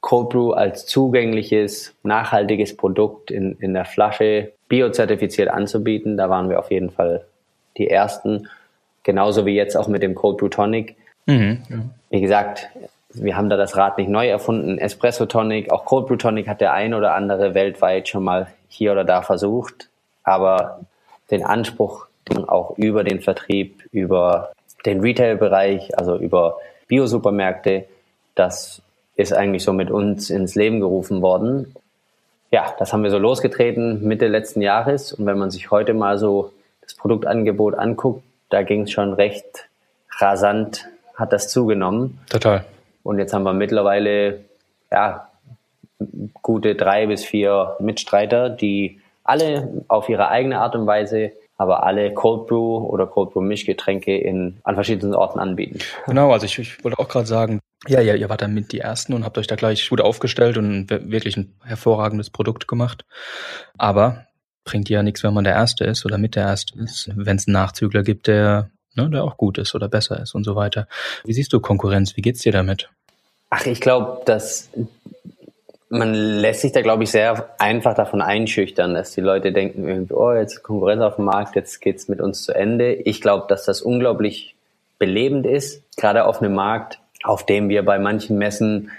Cold 0.00 0.30
Brew 0.30 0.52
als 0.52 0.86
zugängliches, 0.86 1.94
nachhaltiges 2.02 2.76
Produkt 2.76 3.30
in, 3.30 3.56
in 3.58 3.74
der 3.74 3.84
Flasche 3.84 4.52
biozertifiziert 4.68 5.48
anzubieten, 5.48 6.16
da 6.16 6.30
waren 6.30 6.48
wir 6.48 6.58
auf 6.58 6.70
jeden 6.70 6.90
Fall 6.90 7.26
die 7.76 7.88
ersten, 7.88 8.48
genauso 9.02 9.46
wie 9.46 9.54
jetzt 9.54 9.76
auch 9.76 9.88
mit 9.88 10.02
dem 10.02 10.14
Cold 10.14 10.38
Brew 10.38 10.48
Tonic. 10.48 10.96
Mhm, 11.26 11.62
ja. 11.68 11.76
Wie 12.10 12.20
gesagt, 12.20 12.68
wir 13.14 13.36
haben 13.36 13.48
da 13.48 13.56
das 13.56 13.76
Rad 13.76 13.98
nicht 13.98 14.08
neu 14.08 14.28
erfunden. 14.28 14.78
Espresso 14.78 15.26
Tonic, 15.26 15.70
auch 15.70 15.84
Cold 15.84 16.06
Brew 16.06 16.16
Tonic 16.16 16.48
hat 16.48 16.60
der 16.60 16.72
ein 16.72 16.94
oder 16.94 17.14
andere 17.14 17.54
weltweit 17.54 18.08
schon 18.08 18.24
mal 18.24 18.48
hier 18.68 18.92
oder 18.92 19.04
da 19.04 19.22
versucht. 19.22 19.88
Aber 20.24 20.80
den 21.30 21.44
Anspruch 21.44 22.06
auch 22.46 22.76
über 22.78 23.04
den 23.04 23.20
Vertrieb, 23.20 23.82
über 23.92 24.52
den 24.86 25.00
Retail-Bereich, 25.00 25.98
also 25.98 26.16
über 26.16 26.58
Biosupermärkte, 26.88 27.84
das 28.34 28.82
ist 29.16 29.32
eigentlich 29.32 29.64
so 29.64 29.72
mit 29.72 29.90
uns 29.90 30.30
ins 30.30 30.54
Leben 30.54 30.80
gerufen 30.80 31.20
worden. 31.20 31.74
Ja, 32.50 32.74
das 32.78 32.92
haben 32.92 33.02
wir 33.02 33.10
so 33.10 33.18
losgetreten 33.18 34.06
Mitte 34.06 34.26
letzten 34.28 34.62
Jahres. 34.62 35.12
Und 35.12 35.26
wenn 35.26 35.38
man 35.38 35.50
sich 35.50 35.70
heute 35.70 35.94
mal 35.94 36.18
so 36.18 36.52
das 36.82 36.94
Produktangebot 36.94 37.74
anguckt, 37.74 38.24
da 38.50 38.62
ging 38.62 38.82
es 38.82 38.90
schon 38.90 39.14
recht 39.14 39.68
rasant, 40.18 40.86
hat 41.14 41.32
das 41.32 41.48
zugenommen. 41.48 42.18
Total. 42.28 42.64
Und 43.02 43.18
jetzt 43.18 43.32
haben 43.32 43.44
wir 43.44 43.54
mittlerweile 43.54 44.40
ja, 44.90 45.28
gute 46.42 46.74
drei 46.74 47.06
bis 47.06 47.24
vier 47.24 47.76
Mitstreiter, 47.80 48.50
die 48.50 49.00
alle 49.24 49.84
auf 49.88 50.08
ihre 50.08 50.28
eigene 50.28 50.60
Art 50.60 50.74
und 50.74 50.86
Weise, 50.86 51.32
aber 51.56 51.84
alle 51.84 52.12
Cold 52.12 52.48
Brew 52.48 52.78
oder 52.78 53.06
Cold 53.06 53.30
Brew 53.30 53.40
Mischgetränke 53.40 54.16
in, 54.16 54.58
an 54.64 54.74
verschiedenen 54.74 55.14
Orten 55.14 55.38
anbieten. 55.38 55.78
Genau, 56.06 56.32
also 56.32 56.46
ich, 56.46 56.58
ich 56.58 56.84
wollte 56.84 56.98
auch 56.98 57.08
gerade 57.08 57.26
sagen, 57.26 57.60
ja, 57.86 58.00
ja, 58.00 58.14
ihr 58.14 58.28
wart 58.28 58.42
dann 58.42 58.54
mit 58.54 58.72
die 58.72 58.80
Ersten 58.80 59.12
und 59.12 59.24
habt 59.24 59.38
euch 59.38 59.46
da 59.46 59.56
gleich 59.56 59.88
gut 59.88 60.00
aufgestellt 60.00 60.56
und 60.56 60.88
wirklich 60.90 61.36
ein 61.36 61.54
hervorragendes 61.64 62.30
Produkt 62.30 62.68
gemacht. 62.68 63.04
Aber 63.78 64.26
bringt 64.64 64.88
ja 64.88 65.02
nichts, 65.02 65.22
wenn 65.22 65.34
man 65.34 65.44
der 65.44 65.54
Erste 65.54 65.84
ist 65.84 66.04
oder 66.06 66.18
mit 66.18 66.36
der 66.36 66.44
Erste 66.44 66.78
ist, 66.78 67.10
wenn 67.14 67.36
es 67.36 67.46
einen 67.46 67.54
Nachzügler 67.54 68.02
gibt, 68.02 68.26
der, 68.26 68.70
ne, 68.94 69.08
der 69.10 69.24
auch 69.24 69.36
gut 69.36 69.58
ist 69.58 69.74
oder 69.74 69.88
besser 69.88 70.20
ist 70.20 70.34
und 70.34 70.44
so 70.44 70.56
weiter. 70.56 70.86
Wie 71.24 71.32
siehst 71.32 71.52
du 71.52 71.60
Konkurrenz? 71.60 72.16
Wie 72.16 72.22
geht's 72.22 72.42
dir 72.42 72.52
damit? 72.52 72.90
Ach, 73.50 73.66
ich 73.66 73.80
glaube, 73.80 74.22
dass 74.24 74.70
man 75.88 76.14
lässt 76.14 76.62
sich 76.62 76.72
da, 76.72 76.80
glaube 76.80 77.02
ich, 77.02 77.10
sehr 77.10 77.50
einfach 77.58 77.94
davon 77.94 78.22
einschüchtern, 78.22 78.94
dass 78.94 79.12
die 79.12 79.20
Leute 79.20 79.52
denken 79.52 79.86
irgendwie, 79.86 80.14
oh, 80.14 80.32
jetzt 80.32 80.62
Konkurrenz 80.62 81.02
auf 81.02 81.16
dem 81.16 81.26
Markt, 81.26 81.54
jetzt 81.54 81.80
geht's 81.80 82.08
mit 82.08 82.20
uns 82.22 82.44
zu 82.44 82.54
Ende. 82.54 82.94
Ich 82.94 83.20
glaube, 83.20 83.44
dass 83.48 83.66
das 83.66 83.82
unglaublich 83.82 84.54
belebend 84.98 85.44
ist, 85.44 85.82
gerade 85.98 86.24
auf 86.24 86.40
einem 86.40 86.54
Markt, 86.54 86.98
auf 87.24 87.44
dem 87.44 87.68
wir 87.68 87.84
bei 87.84 87.98
manchen 87.98 88.38
Messen 88.38 88.90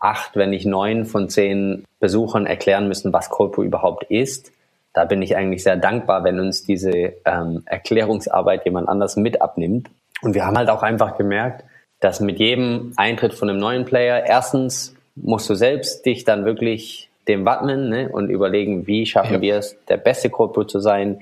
acht, 0.00 0.36
wenn 0.36 0.50
nicht 0.50 0.64
neun 0.64 1.06
von 1.06 1.28
zehn 1.28 1.84
Besuchern 1.98 2.46
erklären 2.46 2.86
müssen, 2.86 3.12
was 3.12 3.28
Brew 3.28 3.64
überhaupt 3.64 4.04
ist 4.04 4.52
da 4.92 5.04
bin 5.04 5.22
ich 5.22 5.36
eigentlich 5.36 5.62
sehr 5.62 5.76
dankbar, 5.76 6.24
wenn 6.24 6.40
uns 6.40 6.64
diese 6.64 6.90
ähm, 7.24 7.62
Erklärungsarbeit 7.66 8.64
jemand 8.64 8.88
anders 8.88 9.16
mit 9.16 9.40
abnimmt. 9.40 9.90
Und 10.22 10.34
wir 10.34 10.44
haben 10.44 10.56
halt 10.56 10.70
auch 10.70 10.82
einfach 10.82 11.16
gemerkt, 11.16 11.64
dass 12.00 12.20
mit 12.20 12.38
jedem 12.38 12.92
Eintritt 12.96 13.34
von 13.34 13.48
einem 13.48 13.58
neuen 13.58 13.84
Player 13.84 14.24
erstens 14.26 14.94
musst 15.14 15.50
du 15.50 15.54
selbst 15.54 16.06
dich 16.06 16.24
dann 16.24 16.44
wirklich 16.44 17.10
dem 17.26 17.44
wappnen 17.44 17.90
ne, 17.90 18.08
und 18.08 18.30
überlegen, 18.30 18.86
wie 18.86 19.04
schaffen 19.04 19.34
ja. 19.34 19.40
wir 19.40 19.56
es, 19.56 19.76
der 19.88 19.98
beste 19.98 20.30
Corporate 20.30 20.70
zu 20.70 20.80
sein, 20.80 21.20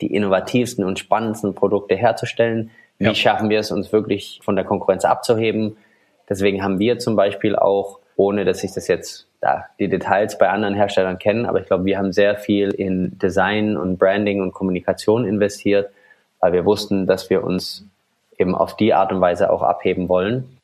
die 0.00 0.14
innovativsten 0.14 0.84
und 0.84 0.98
spannendsten 0.98 1.54
Produkte 1.54 1.96
herzustellen. 1.96 2.70
Wie 2.98 3.06
ja. 3.06 3.14
schaffen 3.14 3.48
wir 3.48 3.60
es, 3.60 3.70
uns 3.70 3.92
wirklich 3.92 4.40
von 4.42 4.56
der 4.56 4.64
Konkurrenz 4.64 5.04
abzuheben? 5.04 5.76
Deswegen 6.28 6.62
haben 6.62 6.78
wir 6.78 6.98
zum 6.98 7.16
Beispiel 7.16 7.56
auch, 7.56 8.00
ohne 8.16 8.44
dass 8.44 8.62
ich 8.64 8.72
das 8.72 8.88
jetzt 8.88 9.26
da 9.46 9.66
die 9.78 9.88
Details 9.88 10.38
bei 10.38 10.48
anderen 10.48 10.74
Herstellern 10.74 11.18
kenne, 11.18 11.48
aber 11.48 11.60
ich 11.60 11.66
glaube, 11.66 11.84
wir 11.84 11.98
haben 11.98 12.12
sehr 12.12 12.36
viel 12.36 12.70
in 12.70 13.16
Design 13.18 13.76
und 13.76 13.98
Branding 13.98 14.42
und 14.42 14.52
Kommunikation 14.52 15.24
investiert, 15.24 15.90
weil 16.40 16.52
wir 16.52 16.64
wussten, 16.64 17.06
dass 17.06 17.30
wir 17.30 17.44
uns 17.44 17.84
eben 18.38 18.54
auf 18.54 18.76
die 18.76 18.92
Art 18.92 19.12
und 19.12 19.20
Weise 19.20 19.50
auch 19.50 19.62
abheben 19.62 20.08
wollen. 20.08 20.58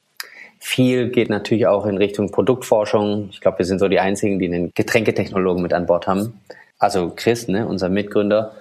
Viel 0.58 1.10
geht 1.10 1.30
natürlich 1.30 1.66
auch 1.66 1.86
in 1.86 1.96
Richtung 1.96 2.30
Produktforschung. 2.30 3.28
Ich 3.30 3.40
glaube, 3.40 3.58
wir 3.58 3.66
sind 3.66 3.78
so 3.78 3.88
die 3.88 4.00
einzigen, 4.00 4.38
die 4.38 4.46
einen 4.46 4.72
Getränketechnologen 4.74 5.62
mit 5.62 5.72
an 5.72 5.86
Bord 5.86 6.06
haben. 6.06 6.40
Also 6.78 7.12
Chris, 7.14 7.48
ne, 7.48 7.66
unser 7.66 7.88
Mitgründer, 7.88 8.52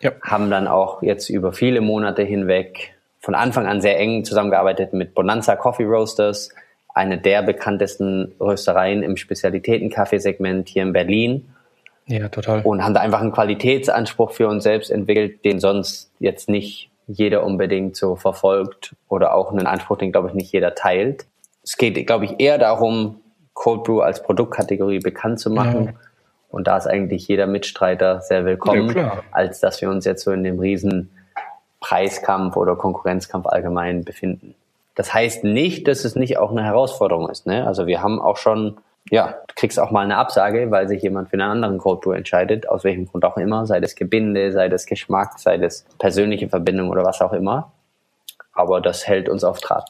ja. 0.00 0.12
haben 0.22 0.50
dann 0.50 0.68
auch 0.68 1.02
jetzt 1.02 1.30
über 1.30 1.52
viele 1.52 1.80
Monate 1.80 2.22
hinweg 2.22 2.94
von 3.20 3.34
Anfang 3.34 3.66
an 3.66 3.80
sehr 3.80 3.98
eng 3.98 4.24
zusammengearbeitet 4.24 4.92
mit 4.92 5.14
Bonanza 5.14 5.56
Coffee 5.56 5.84
Roasters, 5.84 6.50
eine 7.00 7.18
der 7.18 7.42
bekanntesten 7.42 8.34
Röstereien 8.38 9.02
im 9.02 9.16
Spezialitäten-Kaffeesegment 9.16 10.68
hier 10.68 10.82
in 10.82 10.92
Berlin. 10.92 11.48
Ja, 12.06 12.28
total. 12.28 12.60
Und 12.62 12.84
haben 12.84 12.92
da 12.92 13.00
einfach 13.00 13.22
einen 13.22 13.32
Qualitätsanspruch 13.32 14.32
für 14.32 14.48
uns 14.48 14.64
selbst 14.64 14.90
entwickelt, 14.90 15.44
den 15.44 15.60
sonst 15.60 16.12
jetzt 16.18 16.48
nicht 16.50 16.90
jeder 17.06 17.44
unbedingt 17.44 17.96
so 17.96 18.16
verfolgt 18.16 18.94
oder 19.08 19.34
auch 19.34 19.50
einen 19.50 19.66
Anspruch, 19.66 19.96
den, 19.96 20.12
glaube 20.12 20.28
ich, 20.28 20.34
nicht 20.34 20.52
jeder 20.52 20.74
teilt. 20.74 21.24
Es 21.64 21.76
geht, 21.76 22.06
glaube 22.06 22.26
ich, 22.26 22.34
eher 22.38 22.58
darum, 22.58 23.20
Cold 23.54 23.84
Brew 23.84 24.00
als 24.00 24.22
Produktkategorie 24.22 24.98
bekannt 24.98 25.40
zu 25.40 25.50
machen. 25.50 25.86
Ja. 25.86 25.92
Und 26.50 26.66
da 26.66 26.76
ist 26.76 26.86
eigentlich 26.86 27.28
jeder 27.28 27.46
Mitstreiter 27.46 28.20
sehr 28.20 28.44
willkommen, 28.44 28.94
ja, 28.94 29.22
als 29.30 29.60
dass 29.60 29.80
wir 29.80 29.88
uns 29.88 30.04
jetzt 30.04 30.24
so 30.24 30.32
in 30.32 30.44
dem 30.44 30.58
riesen 30.58 31.10
Preiskampf 31.80 32.56
oder 32.56 32.76
Konkurrenzkampf 32.76 33.46
allgemein 33.46 34.04
befinden. 34.04 34.54
Das 35.00 35.14
heißt 35.14 35.44
nicht, 35.44 35.88
dass 35.88 36.04
es 36.04 36.14
nicht 36.14 36.36
auch 36.36 36.50
eine 36.50 36.62
Herausforderung 36.62 37.30
ist. 37.30 37.46
Ne? 37.46 37.66
Also 37.66 37.86
wir 37.86 38.02
haben 38.02 38.20
auch 38.20 38.36
schon, 38.36 38.76
ja, 39.08 39.38
du 39.48 39.54
kriegst 39.54 39.80
auch 39.80 39.90
mal 39.90 40.04
eine 40.04 40.18
Absage, 40.18 40.70
weil 40.70 40.88
sich 40.88 41.02
jemand 41.02 41.30
für 41.30 41.38
einen 41.38 41.50
anderen 41.50 41.78
Cold 41.78 42.02
Brew 42.02 42.12
entscheidet, 42.12 42.68
aus 42.68 42.84
welchem 42.84 43.06
Grund 43.06 43.24
auch 43.24 43.38
immer, 43.38 43.64
sei 43.64 43.80
das 43.80 43.94
Gebinde, 43.94 44.52
sei 44.52 44.68
das 44.68 44.84
Geschmack, 44.84 45.38
sei 45.38 45.56
das 45.56 45.86
persönliche 45.98 46.50
Verbindung 46.50 46.90
oder 46.90 47.02
was 47.02 47.22
auch 47.22 47.32
immer. 47.32 47.72
Aber 48.52 48.82
das 48.82 49.08
hält 49.08 49.30
uns 49.30 49.42
auf 49.42 49.60
Trab. 49.60 49.86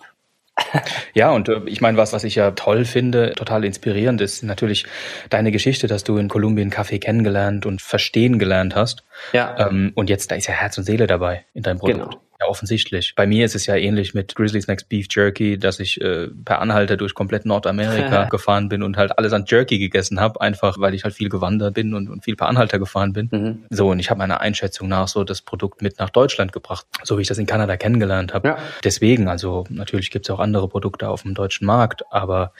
Ja, 1.13 1.33
und 1.33 1.49
äh, 1.49 1.63
ich 1.67 1.81
meine, 1.81 1.99
was, 1.99 2.13
was 2.13 2.23
ich 2.23 2.37
ja 2.37 2.53
toll 2.53 2.85
finde, 2.85 3.33
total 3.33 3.65
inspirierend 3.65 4.21
ist 4.21 4.45
natürlich 4.45 4.87
deine 5.29 5.51
Geschichte, 5.51 5.89
dass 5.89 6.05
du 6.05 6.19
in 6.19 6.29
Kolumbien 6.29 6.71
Kaffee 6.71 7.01
kennengelernt 7.01 7.67
und 7.67 7.83
verstehen 7.83 8.39
gelernt 8.39 8.77
hast. 8.77 9.03
Ja. 9.33 9.57
Ähm, 9.59 9.91
und 9.97 10.09
jetzt, 10.09 10.31
da 10.31 10.37
ist 10.37 10.47
ja 10.47 10.55
Herz 10.55 10.79
und 10.79 10.85
Seele 10.85 11.09
dabei 11.09 11.47
in 11.53 11.65
deinem 11.65 11.81
Produkt. 11.81 12.11
Genau. 12.11 12.21
Ja, 12.41 12.49
offensichtlich. 12.49 13.15
Bei 13.15 13.27
mir 13.27 13.45
ist 13.45 13.55
es 13.55 13.67
ja 13.67 13.77
ähnlich 13.77 14.15
mit 14.15 14.35
Grizzly's 14.35 14.67
Next 14.67 14.89
Beef 14.89 15.07
Jerky, 15.11 15.59
dass 15.59 15.79
ich 15.79 16.01
äh, 16.01 16.29
per 16.29 16.61
Anhalter 16.61 16.97
durch 16.97 17.13
komplett 17.13 17.45
Nordamerika 17.45 18.25
gefahren 18.31 18.71
bin 18.71 18.83
und 18.83 18.97
halt 18.97 19.19
alles 19.19 19.35
an 19.35 19.45
Jerky 19.47 19.79
gegessen 19.79 20.21
habe, 20.21 20.41
einfach 20.41 20.79
weil 20.79 20.95
ich 20.95 21.05
halt 21.05 21.13
viel 21.13 21.29
gewandert 21.29 21.75
bin 21.75 21.93
und, 21.93 22.09
und 22.09 22.25
viel 22.25 22.37
per 22.37 22.49
Anhalter 22.49 22.79
gefahren 22.79 23.13
bin. 23.13 23.29
Mhm. 23.31 23.65
So, 23.69 23.91
und 23.91 23.99
ich 23.99 24.09
habe 24.09 24.19
meiner 24.19 24.41
Einschätzung 24.41 24.89
nach 24.89 25.09
so 25.09 25.23
das 25.23 25.43
Produkt 25.43 25.83
mit 25.83 25.99
nach 25.99 26.09
Deutschland 26.09 26.53
gebracht, 26.53 26.87
so 27.03 27.19
wie 27.19 27.23
ich 27.23 27.29
das 27.29 27.37
in 27.37 27.47
Kanada 27.47 27.77
kennengelernt 27.77 28.33
habe. 28.33 28.49
Ja. 28.49 28.59
Deswegen, 28.85 29.29
also 29.29 29.65
natürlich 29.69 30.11
gibt's 30.11 30.31
auch 30.31 30.41
andere 30.41 30.69
Produkte 30.69 31.11
auf 31.11 31.23
dem 31.23 31.35
deutschen 31.35 31.67
Markt, 31.67 32.05
aber 32.11 32.53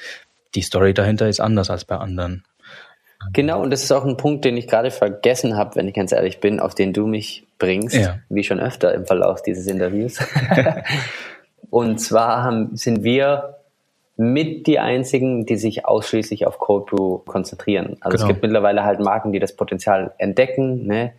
die 0.55 0.63
Story 0.63 0.93
dahinter 0.93 1.29
ist 1.29 1.41
anders 1.41 1.71
als 1.71 1.87
bei 1.87 1.97
anderen. 1.97 2.45
Genau, 3.33 3.63
und 3.63 3.71
das 3.71 3.83
ist 3.83 3.93
auch 3.93 4.05
ein 4.05 4.17
Punkt, 4.17 4.45
den 4.45 4.57
ich 4.57 4.67
gerade 4.67 4.91
vergessen 4.91 5.57
habe, 5.57 5.77
wenn 5.77 5.89
ich 5.89 5.95
ganz 5.95 6.13
ehrlich 6.13 6.41
bin, 6.41 6.59
auf 6.61 6.75
den 6.75 6.93
du 6.93 7.07
mich 7.07 7.47
bringst, 7.61 7.95
ja. 7.95 8.19
wie 8.29 8.43
schon 8.43 8.59
öfter 8.59 8.93
im 8.93 9.07
Verlauf 9.07 9.43
dieses 9.43 9.69
Interviews. 9.69 10.19
und 11.71 12.01
zwar 12.01 12.43
haben, 12.43 12.77
sind 12.77 13.05
wir 13.05 13.59
mit 14.17 14.67
die 14.67 14.81
einzigen, 14.81 15.47
die 15.47 15.57
sich 15.57 15.87
ausschließlich 15.87 16.47
auf 16.47 16.59
Cold 16.59 16.87
Brew 16.87 17.19
konzentrieren. 17.19 17.97
Also 18.01 18.17
genau. 18.17 18.25
es 18.25 18.29
gibt 18.29 18.43
mittlerweile 18.43 18.85
halt 18.85 19.01
Marken, 19.01 19.33
die 19.33 19.39
das 19.39 19.55
Potenzial 19.55 20.13
entdecken. 20.19 20.87
Ne? 20.87 21.13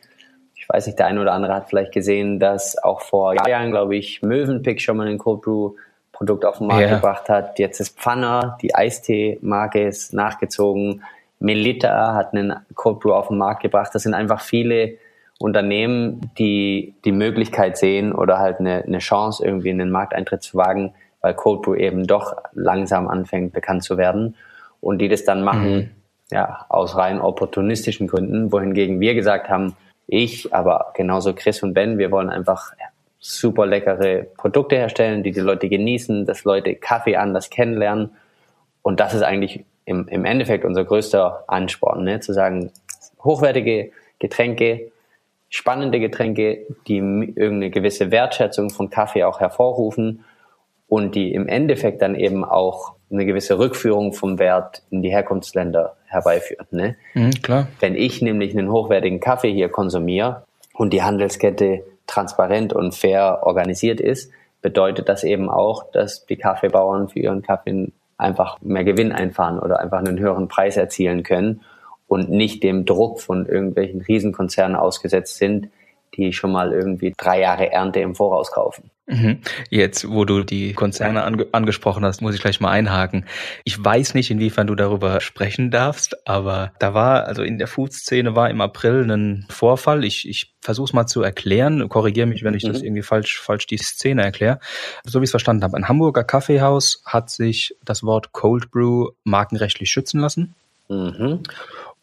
Ich 0.56 0.68
weiß 0.68 0.86
nicht, 0.86 1.00
der 1.00 1.08
eine 1.08 1.22
oder 1.22 1.32
andere 1.34 1.56
hat 1.56 1.70
vielleicht 1.70 1.94
gesehen, 1.94 2.40
dass 2.40 2.78
auch 2.78 3.02
vor 3.02 3.34
Jahren, 3.48 3.72
glaube 3.72 3.96
ich, 3.96 4.22
Mövenpick 4.22 4.82
schon 4.82 4.98
mal 4.98 5.08
ein 5.08 5.18
Cold 5.18 5.42
Brew 5.42 5.72
Produkt 6.12 6.46
auf 6.46 6.60
den 6.60 6.68
Markt 6.68 6.84
ja. 6.84 6.96
gebracht 6.96 7.30
hat. 7.30 7.58
Jetzt 7.58 7.80
ist 7.80 7.98
Pfanner, 7.98 8.60
die 8.62 8.76
Eistee-Marke 8.76 9.88
ist 9.88 10.14
nachgezogen. 10.14 11.02
Melita 11.40 12.14
hat 12.14 12.36
einen 12.36 12.54
Cold 12.76 13.00
Brew 13.00 13.14
auf 13.14 13.30
den 13.30 13.40
Markt 13.40 13.64
gebracht. 13.64 13.90
Das 13.96 14.04
sind 14.04 14.14
einfach 14.14 14.42
viele 14.42 14.98
Unternehmen, 15.42 16.32
die 16.38 16.94
die 17.06 17.12
Möglichkeit 17.12 17.78
sehen 17.78 18.14
oder 18.14 18.40
halt 18.40 18.60
eine, 18.60 18.84
eine 18.84 19.00
Chance, 19.00 19.44
irgendwie 19.46 19.70
in 19.70 19.80
den 19.80 19.92
Markteintritt 19.92 20.44
zu 20.44 20.58
wagen, 20.58 20.94
weil 21.22 21.34
Cold 21.34 21.62
Brew 21.62 21.76
eben 21.76 22.08
doch 22.08 22.36
langsam 22.54 23.08
anfängt, 23.08 23.54
bekannt 23.54 23.84
zu 23.84 23.98
werden. 23.98 24.36
Und 24.80 25.00
die 25.00 25.10
das 25.10 25.26
dann 25.26 25.44
machen, 25.44 25.76
mhm. 25.76 25.90
ja, 26.32 26.66
aus 26.70 26.96
rein 26.96 27.22
opportunistischen 27.22 28.08
Gründen, 28.08 28.52
wohingegen 28.52 29.00
wir 29.00 29.14
gesagt 29.14 29.50
haben, 29.50 29.76
ich, 30.08 30.54
aber 30.54 30.92
genauso 30.96 31.34
Chris 31.34 31.64
und 31.64 31.74
Ben, 31.74 31.98
wir 31.98 32.12
wollen 32.12 32.30
einfach 32.30 32.74
super 33.20 33.66
leckere 33.68 34.24
Produkte 34.36 34.76
herstellen, 34.76 35.24
die 35.24 35.32
die 35.32 35.40
Leute 35.40 35.70
genießen, 35.70 36.26
dass 36.26 36.44
Leute 36.44 36.76
Kaffee 36.76 37.16
anders 37.16 37.50
kennenlernen. 37.50 38.10
Und 38.82 39.00
das 39.00 39.14
ist 39.14 39.22
eigentlich 39.22 39.64
im, 39.86 40.08
im 40.08 40.26
Endeffekt 40.26 40.66
unser 40.66 40.84
größter 40.84 41.44
Ansporn, 41.48 42.04
ne? 42.04 42.20
zu 42.20 42.34
sagen, 42.34 42.72
hochwertige 43.24 43.92
Getränke, 44.20 44.91
spannende 45.52 46.00
Getränke, 46.00 46.66
die 46.88 46.98
irgendeine 46.98 47.70
gewisse 47.70 48.10
Wertschätzung 48.10 48.72
von 48.72 48.90
Kaffee 48.90 49.26
auch 49.26 49.42
hervorrufen 49.42 50.24
und 50.88 51.14
die 51.14 51.34
im 51.34 51.48
Endeffekt 51.48 52.02
dann 52.02 52.16
eben 52.16 52.44
auch 52.46 52.94
eine 53.12 53.26
gewisse 53.26 53.60
Rückführung 53.60 54.14
vom 54.14 54.40
Wert 54.40 54.82
in 54.90 55.02
die 55.02 55.10
Herkunftsländer 55.10 55.98
herbeiführt. 56.06 56.72
Ne? 56.72 56.96
Mhm, 57.14 57.32
klar. 57.42 57.68
Wenn 57.82 57.96
ich 57.96 58.22
nämlich 58.22 58.58
einen 58.58 58.72
hochwertigen 58.72 59.20
Kaffee 59.20 59.52
hier 59.52 59.68
konsumiere 59.68 60.46
und 60.74 60.94
die 60.94 61.04
Handelskette 61.04 61.84
transparent 62.08 62.72
und 62.72 62.96
fair 62.96 63.42
organisiert 63.44 64.00
ist, 64.00 64.32
bedeutet 64.62 65.10
das 65.10 65.26
eben 65.26 65.50
auch, 65.50 65.92
dass 65.92 66.26
die 66.26 66.38
Kaffeebauern 66.38 67.10
für 67.10 67.20
ihren 67.20 67.42
Kaffee 67.42 67.92
einfach 68.18 68.62
mehr 68.62 68.86
Gewinn 68.86 69.12
einfahren 69.12 69.60
oder 69.60 69.80
einfach 69.80 70.00
einen 70.00 70.18
höheren 70.18 70.48
Preis 70.48 70.78
erzielen 70.78 71.24
können 71.24 71.62
und 72.12 72.30
nicht 72.30 72.62
dem 72.62 72.86
Druck 72.86 73.22
von 73.22 73.46
irgendwelchen 73.46 74.02
Riesenkonzernen 74.02 74.76
ausgesetzt 74.76 75.38
sind, 75.38 75.70
die 76.14 76.34
schon 76.34 76.52
mal 76.52 76.74
irgendwie 76.74 77.14
drei 77.16 77.40
Jahre 77.40 77.72
Ernte 77.72 78.02
im 78.02 78.16
Voraus 78.16 78.52
kaufen. 78.52 78.92
Mhm. 79.08 79.40
Jetzt, 79.70 80.10
wo 80.10 80.26
du 80.26 80.44
die 80.44 80.74
Konzerne 80.74 81.24
ange 81.24 81.48
angesprochen 81.54 82.04
hast, 82.04 82.22
muss 82.22 82.36
ich 82.36 82.42
gleich 82.42 82.60
mal 82.60 82.70
einhaken. 82.70 83.26
Ich 83.64 83.82
weiß 83.82 84.14
nicht, 84.14 84.30
inwiefern 84.30 84.68
du 84.68 84.76
darüber 84.76 85.22
sprechen 85.22 85.72
darfst, 85.72 86.28
aber 86.28 86.74
da 86.80 86.94
war, 86.94 87.28
also 87.28 87.44
in 87.44 87.58
der 87.58 87.68
Food-Szene 87.68 88.36
war 88.36 88.50
im 88.50 88.60
April 88.60 89.10
ein 89.10 89.46
Vorfall. 89.50 90.04
Ich, 90.04 90.28
ich 90.28 90.54
versuche 90.60 90.88
es 90.88 90.94
mal 90.94 91.08
zu 91.08 91.22
erklären. 91.22 91.88
Korrigiere 91.88 92.28
mich, 92.28 92.44
wenn 92.44 92.56
ich 92.56 92.66
mhm. 92.66 92.74
das 92.74 92.82
irgendwie 92.82 93.04
falsch, 93.04 93.40
falsch 93.40 93.68
die 93.68 93.78
Szene 93.78 94.22
erkläre. 94.22 94.60
So 95.06 95.22
wie 95.22 95.24
ich 95.24 95.30
es 95.30 95.32
verstanden 95.32 95.64
habe. 95.64 95.78
Ein 95.78 95.88
Hamburger 95.88 96.26
Kaffeehaus 96.26 97.04
hat 97.06 97.30
sich 97.30 97.74
das 97.86 98.04
Wort 98.04 98.34
Cold 98.34 98.70
Brew 98.70 99.12
markenrechtlich 99.24 99.90
schützen 99.90 100.20
lassen. 100.20 100.56
Mhm. 100.92 101.40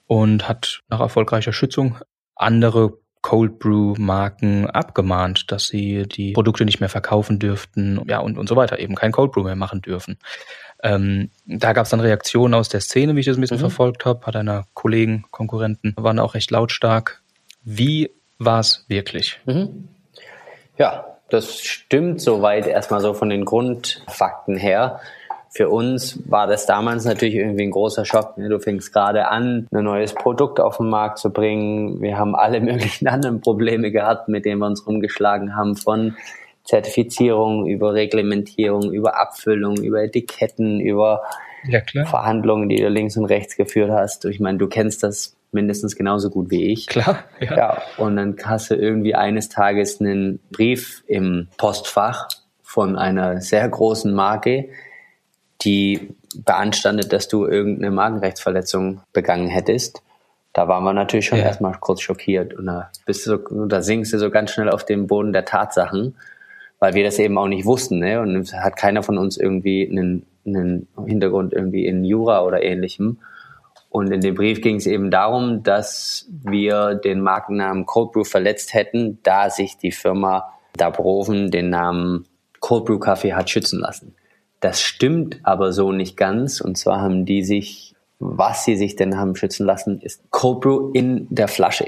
Und 0.09 0.49
hat 0.49 0.81
nach 0.88 1.00
erfolgreicher 1.00 1.53
Schützung 1.53 1.99
andere 2.35 2.99
Cold 3.21 3.59
Brew 3.59 3.95
Marken 3.99 4.67
abgemahnt, 4.67 5.53
dass 5.53 5.67
sie 5.67 6.05
die 6.07 6.33
Produkte 6.33 6.65
nicht 6.65 6.81
mehr 6.81 6.88
verkaufen 6.88 7.38
dürften, 7.38 8.00
ja 8.09 8.19
und, 8.21 8.38
und 8.38 8.49
so 8.49 8.57
weiter, 8.57 8.79
eben 8.79 8.95
kein 8.95 9.12
Cold 9.12 9.33
Brew 9.33 9.43
mehr 9.43 9.57
machen 9.57 9.83
dürfen. 9.83 10.19
Ähm, 10.83 11.31
da 11.45 11.73
gab 11.73 11.85
es 11.85 11.91
dann 11.91 12.00
Reaktionen 12.00 12.55
aus 12.55 12.69
der 12.69 12.81
Szene, 12.81 13.17
wie 13.17 13.21
ich 13.21 13.27
das 13.27 13.37
ein 13.37 13.41
bisschen 13.41 13.57
mhm. 13.57 13.62
verfolgt 13.62 14.05
habe, 14.05 14.25
hat 14.27 14.37
einer 14.37 14.67
Kollegen, 14.75 15.25
Konkurrenten, 15.31 15.95
waren 15.97 16.21
auch 16.21 16.35
recht 16.35 16.50
lautstark. 16.50 17.23
Wie 17.65 18.11
war 18.38 18.61
es 18.61 18.85
wirklich? 18.88 19.41
Mhm. 19.45 19.88
Ja, 20.79 21.19
das 21.29 21.61
stimmt 21.61 22.21
soweit 22.21 22.67
erstmal 22.67 23.00
so 23.00 23.12
von 23.12 23.29
den 23.29 23.45
Grundfakten 23.45 24.57
her 24.57 25.00
für 25.50 25.69
uns 25.69 26.19
war 26.31 26.47
das 26.47 26.67
damals 26.67 27.05
natürlich 27.05 27.35
irgendwie 27.35 27.64
ein 27.64 27.71
großer 27.71 28.05
Schock. 28.05 28.38
Ne? 28.38 28.49
Du 28.49 28.59
fängst 28.59 28.93
gerade 28.93 29.28
an, 29.28 29.67
ein 29.73 29.85
neues 29.85 30.14
Produkt 30.14 30.61
auf 30.61 30.76
den 30.76 30.88
Markt 30.88 31.19
zu 31.19 31.31
bringen. 31.31 32.00
Wir 32.00 32.19
haben 32.19 32.35
alle 32.35 32.61
möglichen 32.62 33.09
anderen 33.09 33.40
Probleme 33.40 33.90
gehabt, 33.90 34.28
mit 34.28 34.45
denen 34.45 34.61
wir 34.61 34.67
uns 34.67 34.87
rumgeschlagen 34.87 35.57
haben, 35.57 35.76
von 35.76 36.17
Zertifizierung 36.64 37.67
über 37.67 37.95
Reglementierung, 37.95 38.93
über 38.93 39.19
Abfüllung, 39.19 39.78
über 39.78 40.02
Etiketten, 40.02 40.81
über 40.81 41.23
ja, 41.67 41.81
Verhandlungen, 42.05 42.69
die 42.69 42.76
du 42.76 42.88
links 42.88 43.17
und 43.17 43.25
rechts 43.25 43.57
geführt 43.57 43.90
hast. 43.90 44.26
Ich 44.26 44.38
meine, 44.38 44.59
du 44.59 44.69
kennst 44.69 45.02
das 45.02 45.35
mindestens 45.50 45.97
genauso 45.97 46.28
gut 46.28 46.50
wie 46.50 46.71
ich. 46.71 46.87
Klar, 46.87 47.25
ja. 47.40 47.57
ja. 47.57 47.83
Und 47.97 48.17
dann 48.17 48.37
hast 48.45 48.71
du 48.71 48.75
irgendwie 48.75 49.14
eines 49.14 49.49
Tages 49.49 50.00
einen 50.00 50.40
Brief 50.50 51.02
im 51.07 51.49
Postfach 51.57 52.28
von 52.62 52.97
einer 52.97 53.40
sehr 53.40 53.67
großen 53.67 54.12
Marke, 54.12 54.69
die 55.62 56.15
beanstandet, 56.35 57.12
dass 57.12 57.29
du 57.29 57.47
irgendeine 57.47 57.91
Markenrechtsverletzung 57.91 59.00
begangen 59.12 59.49
hättest. 59.49 60.03
Da 60.53 60.69
waren 60.69 60.85
wir 60.85 60.93
natürlich 60.93 61.27
schon 61.27 61.38
ja. 61.38 61.45
erstmal 61.45 61.75
kurz 61.79 62.00
schockiert 62.00 62.55
und 62.55 62.67
da 62.67 62.91
bist 63.07 63.27
du 63.27 63.37
so, 63.37 63.67
da 63.67 63.83
sinkst 63.83 64.12
du 64.12 64.19
so 64.19 64.31
ganz 64.31 64.50
schnell 64.50 64.71
auf 64.71 64.85
den 64.85 65.07
Boden 65.07 65.33
der 65.33 65.45
Tatsachen, 65.45 66.17
weil 66.79 66.95
wir 66.95 67.05
das 67.05 67.19
eben 67.19 67.38
auch 67.38 67.49
nicht 67.49 67.65
wussten, 67.65 67.99
ne? 67.99 68.21
Und 68.21 68.37
es 68.37 68.53
hat 68.53 68.77
keiner 68.77 69.03
von 69.03 69.19
uns 69.19 69.37
irgendwie 69.37 69.88
einen, 69.88 70.27
einen 70.47 70.88
Hintergrund 71.07 71.53
irgendwie 71.53 71.87
in 71.87 72.05
Jura 72.05 72.43
oder 72.43 72.62
ähnlichem. 72.62 73.19
Und 73.91 74.12
in 74.12 74.21
dem 74.21 74.35
Brief 74.35 74.61
ging 74.61 74.77
es 74.77 74.87
eben 74.87 75.11
darum, 75.11 75.62
dass 75.62 76.27
wir 76.29 76.95
den 76.95 77.21
Markennamen 77.21 77.87
Cold 77.87 78.12
Brew 78.12 78.25
verletzt 78.25 78.75
hätten, 78.75 79.19
da 79.23 79.50
sich 79.50 79.79
die 79.79 79.93
Firma 79.93 80.53
Dabroven 80.77 81.50
den 81.50 81.71
Namen 81.71 82.27
Cold 82.61 82.85
Brew 82.85 82.99
Kaffee 82.99 83.33
hat 83.33 83.49
schützen 83.50 83.81
lassen. 83.81 84.15
Das 84.61 84.81
stimmt 84.81 85.41
aber 85.43 85.73
so 85.73 85.93
nicht 85.93 86.17
ganz. 86.17 86.61
Und 86.61 86.77
zwar 86.77 87.00
haben 87.00 87.25
die 87.25 87.45
sich, 87.45 87.95
was 88.19 88.65
sie 88.65 88.77
sich 88.77 88.97
denn 88.97 89.19
haben 89.19 89.37
schützen 89.37 89.67
lassen, 89.67 90.00
ist 90.00 90.23
Cold 90.31 90.61
Brew 90.61 90.91
in 90.93 91.27
der 91.31 91.49
Flasche. 91.49 91.87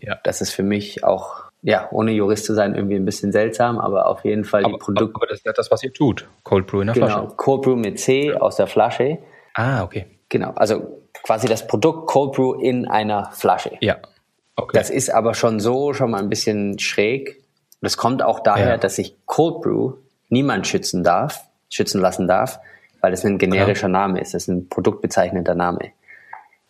Ja. 0.00 0.18
Das 0.24 0.40
ist 0.40 0.50
für 0.50 0.62
mich 0.62 1.04
auch, 1.04 1.44
ja, 1.62 1.88
ohne 1.90 2.12
Jurist 2.12 2.44
zu 2.44 2.54
sein, 2.54 2.74
irgendwie 2.74 2.96
ein 2.96 3.04
bisschen 3.04 3.32
seltsam, 3.32 3.78
aber 3.78 4.08
auf 4.08 4.24
jeden 4.24 4.44
Fall 4.44 4.64
aber, 4.64 4.74
die 4.74 4.78
Produkte. 4.78 5.16
Aber 5.16 5.26
das 5.26 5.38
ist 5.38 5.58
das, 5.58 5.70
was 5.70 5.82
ihr 5.82 5.92
tut. 5.92 6.28
Cold 6.42 6.66
Brew 6.66 6.80
in 6.80 6.88
der 6.88 6.94
genau, 6.94 7.06
Flasche. 7.06 7.20
Genau, 7.22 7.34
Cold 7.36 7.62
Brew 7.62 7.76
mit 7.76 8.00
C 8.00 8.34
aus 8.34 8.56
der 8.56 8.66
Flasche. 8.66 9.18
Ah, 9.54 9.82
okay. 9.82 10.06
Genau, 10.28 10.52
also 10.56 11.02
quasi 11.22 11.46
das 11.46 11.66
Produkt 11.66 12.08
Cold 12.08 12.32
Brew 12.32 12.54
in 12.54 12.86
einer 12.86 13.30
Flasche. 13.32 13.76
Ja. 13.80 13.96
Okay. 14.56 14.76
Das 14.76 14.90
ist 14.90 15.10
aber 15.10 15.34
schon 15.34 15.60
so, 15.60 15.92
schon 15.94 16.10
mal 16.10 16.18
ein 16.18 16.28
bisschen 16.28 16.78
schräg. 16.78 17.42
Das 17.80 17.96
kommt 17.96 18.22
auch 18.22 18.40
daher, 18.40 18.70
ja. 18.70 18.76
dass 18.76 18.96
sich 18.96 19.16
Cold 19.24 19.62
Brew 19.62 19.92
niemand 20.28 20.66
schützen 20.66 21.04
darf, 21.04 21.47
schützen 21.68 22.00
lassen 22.00 22.26
darf, 22.26 22.60
weil 23.00 23.12
es 23.12 23.24
ein 23.24 23.38
generischer 23.38 23.82
ja. 23.82 23.88
Name 23.88 24.20
ist. 24.20 24.34
Das 24.34 24.42
ist 24.42 24.48
ein 24.48 24.68
produktbezeichnender 24.68 25.54
Name. 25.54 25.92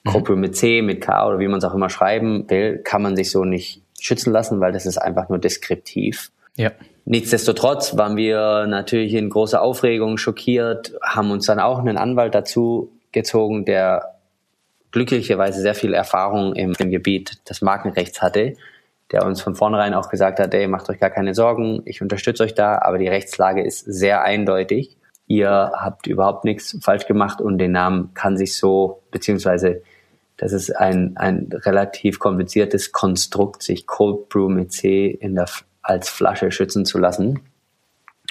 Mhm. 0.05 0.11
Cold 0.11 0.25
Brew 0.25 0.37
mit 0.37 0.57
C, 0.57 0.83
mit 0.83 1.01
K 1.01 1.27
oder 1.27 1.39
wie 1.39 1.49
man 1.49 1.59
es 1.59 1.65
auch 1.65 1.75
immer 1.75 1.91
schreiben 1.91 2.49
will, 2.49 2.79
kann 2.79 3.03
man 3.03 3.17
sich 3.17 3.31
so 3.31 3.45
nicht 3.45 3.83
schützen 4.01 4.33
lassen, 4.33 4.61
weil 4.61 4.73
das 4.73 4.87
ist 4.87 4.99
einfach 4.99 5.29
nur 5.29 5.39
deskriptiv. 5.39 6.31
Ja. 6.57 6.73
Nichtsdestotrotz 7.05 7.97
waren 7.97 8.17
wir 8.17 8.67
natürlich 8.67 9.15
in 9.15 9.31
großer 9.31 9.63
Aufregung 9.63 10.19
schockiert, 10.19 10.93
haben 11.03 11.31
uns 11.31 11.47
dann 11.47 11.59
auch 11.59 11.79
einen 11.79 11.97
Anwalt 11.97 12.35
dazu 12.35 12.93
gezogen, 13.13 13.65
der 13.65 14.17
glücklicherweise 14.91 15.61
sehr 15.61 15.75
viel 15.75 15.95
Erfahrung 15.95 16.55
im, 16.55 16.75
im 16.79 16.91
Gebiet 16.91 17.49
des 17.49 17.63
Markenrechts 17.63 18.21
hatte, 18.21 18.55
der 19.13 19.25
uns 19.25 19.41
von 19.41 19.55
vornherein 19.55 19.95
auch 19.95 20.09
gesagt 20.09 20.39
hat, 20.39 20.53
ey, 20.55 20.67
macht 20.69 20.89
euch 20.91 21.01
gar 21.01 21.11
keine 21.11 21.35
Sorgen, 21.35 21.83
ich 21.85 22.03
unterstütze 22.03 22.43
euch 22.43 22.55
da, 22.55 22.79
aber 22.79 22.99
die 22.99 23.09
Rechtslage 23.09 23.63
ist 23.63 23.81
sehr 23.81 24.23
eindeutig. 24.23 24.97
Ihr 25.27 25.51
habt 25.51 26.07
überhaupt 26.07 26.45
nichts 26.45 26.79
falsch 26.83 27.07
gemacht 27.07 27.41
und 27.41 27.59
den 27.59 27.73
Namen 27.73 28.15
kann 28.15 28.37
sich 28.37 28.57
so, 28.57 29.03
beziehungsweise 29.11 29.83
das 30.37 30.53
ist 30.53 30.71
ein, 30.71 31.17
ein 31.17 31.49
relativ 31.53 32.19
kompliziertes 32.19 32.93
Konstrukt, 32.93 33.63
sich 33.63 33.87
Cold 33.87 34.29
Brew 34.29 34.49
mit 34.49 34.73
C 34.73 35.07
in 35.07 35.35
der, 35.35 35.47
als 35.83 36.09
Flasche 36.09 36.51
schützen 36.51 36.85
zu 36.85 36.99
lassen. 36.99 37.41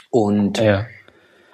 Und 0.09 0.59
ja 0.59 0.85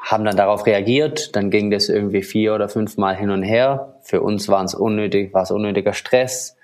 haben 0.04 0.26
dann 0.26 0.36
darauf 0.36 0.66
reagiert. 0.66 1.36
Dann 1.36 1.50
ging 1.50 1.72
das 1.72 1.90
irgendwie 1.90 2.22
vier 2.22 2.54
oder 2.54 2.70
fünf 2.70 2.98
Mal 2.98 3.16
hin 3.16 3.32
und 3.32 3.42
her. 3.42 3.96
Für 4.04 4.22
uns 4.22 4.50
war 4.50 4.64
es 4.64 4.76
unnötig, 4.76 5.34
war 5.34 5.44
es 5.44 5.52
unnötiger 5.52 5.94
Stress. 5.94 6.58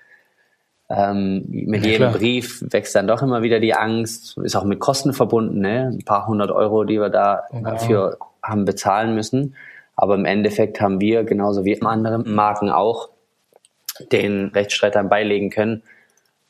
Ähm, 0.90 1.46
mit 1.48 1.86
ja, 1.86 1.92
jedem 1.92 2.10
klar. 2.10 2.14
Brief 2.14 2.64
wächst 2.72 2.96
dann 2.96 3.08
doch 3.08 3.22
immer 3.22 3.44
wieder 3.44 3.60
die 3.60 3.76
Angst. 3.76 4.38
Ist 4.40 4.56
auch 4.56 4.64
mit 4.64 4.80
Kosten 4.80 5.14
verbunden, 5.14 5.60
ne? 5.60 5.92
Ein 5.94 6.04
paar 6.04 6.28
hundert 6.28 6.52
Euro, 6.52 6.84
die 6.84 7.00
wir 7.00 7.10
da 7.10 7.44
oh, 7.52 7.62
dafür 7.64 8.18
haben 8.42 8.66
bezahlen 8.66 9.14
müssen. 9.14 9.56
Aber 9.96 10.16
im 10.16 10.26
Endeffekt 10.26 10.82
haben 10.82 11.00
wir, 11.00 11.24
genauso 11.26 11.66
wie 11.66 11.80
andere 11.82 12.20
Marken 12.20 12.70
auch, 12.70 13.10
den 14.12 14.48
Rechtsstreit 14.48 14.96
dann 14.96 15.10
beilegen 15.10 15.50
können, 15.50 15.84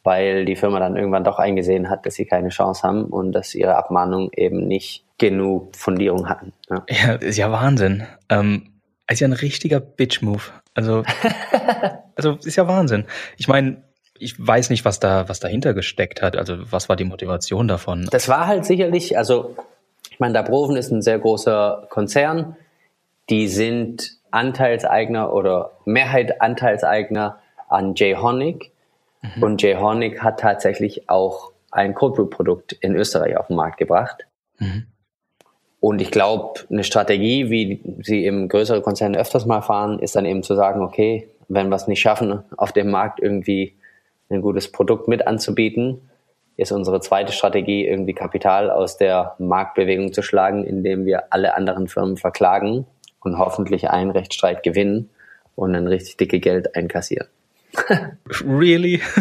weil 0.04 0.46
die 0.46 0.56
Firma 0.56 0.80
dann 0.80 0.96
irgendwann 0.96 1.24
doch 1.24 1.40
eingesehen 1.40 1.90
hat, 1.90 2.06
dass 2.06 2.14
sie 2.14 2.26
keine 2.26 2.50
Chance 2.50 2.84
haben 2.84 3.06
und 3.06 3.32
dass 3.32 3.56
ihre 3.56 3.76
Abmahnung 3.76 4.30
eben 4.36 4.68
nicht 4.68 5.04
genug 5.18 5.76
Fundierung 5.76 6.30
hatten. 6.30 6.54
Ja, 6.70 6.84
ja 6.88 7.14
ist 7.16 7.38
ja 7.38 7.52
Wahnsinn. 7.52 8.04
Ähm, 8.30 8.70
ist 9.10 9.20
ja 9.20 9.28
ein 9.28 9.34
richtiger 9.34 9.80
Bitch-Move. 9.80 10.44
Also, 10.76 11.04
also 12.16 12.38
ist 12.44 12.56
ja 12.56 12.68
Wahnsinn. 12.68 13.06
Ich 13.38 13.48
meine, 13.48 13.82
ich 14.20 14.36
weiß 14.38 14.70
nicht, 14.70 14.86
was 14.86 15.00
da, 15.00 15.28
was 15.30 15.40
dahinter 15.40 15.74
gesteckt 15.74 16.22
hat. 16.22 16.36
Also, 16.36 16.72
was 16.72 16.90
war 16.90 16.96
die 16.96 17.06
Motivation 17.06 17.68
davon? 17.68 18.08
Das 18.12 18.28
war 18.28 18.48
halt 18.48 18.66
sicherlich, 18.66 19.18
also, 19.18 19.56
ich 20.10 20.20
meine, 20.20 20.34
Dabroven 20.34 20.76
ist 20.76 20.92
ein 20.92 21.02
sehr 21.02 21.20
großer 21.20 21.88
Konzern. 21.90 22.56
Die 23.30 23.48
sind 23.48 24.18
Anteilseigner 24.32 25.34
oder 25.34 25.72
Mehrheit 25.86 26.42
Anteilseigner 26.42 27.40
an 27.68 27.94
Jay 27.96 28.16
Honig. 28.16 28.72
Mhm. 29.22 29.44
Und 29.44 29.62
Jay 29.62 29.76
Honig 29.76 30.22
hat 30.22 30.40
tatsächlich 30.40 31.10
auch 31.10 31.52
ein 31.72 31.94
Cold 31.94 32.16
Brew 32.16 32.26
Produkt 32.26 32.74
in 32.74 32.96
Österreich 32.96 33.38
auf 33.38 33.48
den 33.48 33.56
Markt 33.56 33.78
gebracht. 33.78 34.26
Mhm. 34.58 34.88
Und 35.80 36.02
ich 36.02 36.12
glaube, 36.12 36.62
eine 36.70 36.84
Strategie, 36.84 37.50
wie 37.50 37.82
sie 38.04 38.26
im 38.26 38.50
größeren 38.50 38.82
Konzern 38.82 39.16
öfters 39.16 39.46
mal 39.46 39.62
fahren, 39.62 40.00
ist 40.00 40.16
dann 40.16 40.26
eben 40.26 40.44
zu 40.44 40.56
sagen, 40.56 40.82
okay, 40.82 41.30
wenn 41.48 41.70
wir 41.70 41.76
es 41.76 41.88
nicht 41.88 42.02
schaffen, 42.02 42.44
auf 42.58 42.74
dem 42.74 42.92
Markt 42.92 43.20
irgendwie 43.22 43.76
ein 44.30 44.42
gutes 44.42 44.72
Produkt 44.72 45.08
mit 45.08 45.28
anzubieten, 45.28 46.10
ist 46.58 46.72
unsere 46.72 47.00
zweite 47.00 47.32
Strategie, 47.32 47.88
irgendwie 47.88 48.14
Kapital 48.14 48.70
aus 48.70 48.98
der 48.98 49.36
Marktbewegung 49.40 50.14
zu 50.14 50.22
schlagen, 50.22 50.66
indem 50.66 51.06
wir 51.06 51.32
alle 51.32 51.56
anderen 51.56 51.88
Firmen 51.88 52.18
verklagen 52.18 52.86
und 53.22 53.38
hoffentlich 53.38 53.90
einen 53.90 54.12
Rechtsstreit 54.12 54.64
gewinnen 54.64 55.10
und 55.56 55.74
dann 55.74 55.88
richtig 55.88 56.18
dicke 56.18 56.40
Geld 56.40 56.76
einkassieren. 56.76 57.28
really? 58.44 59.02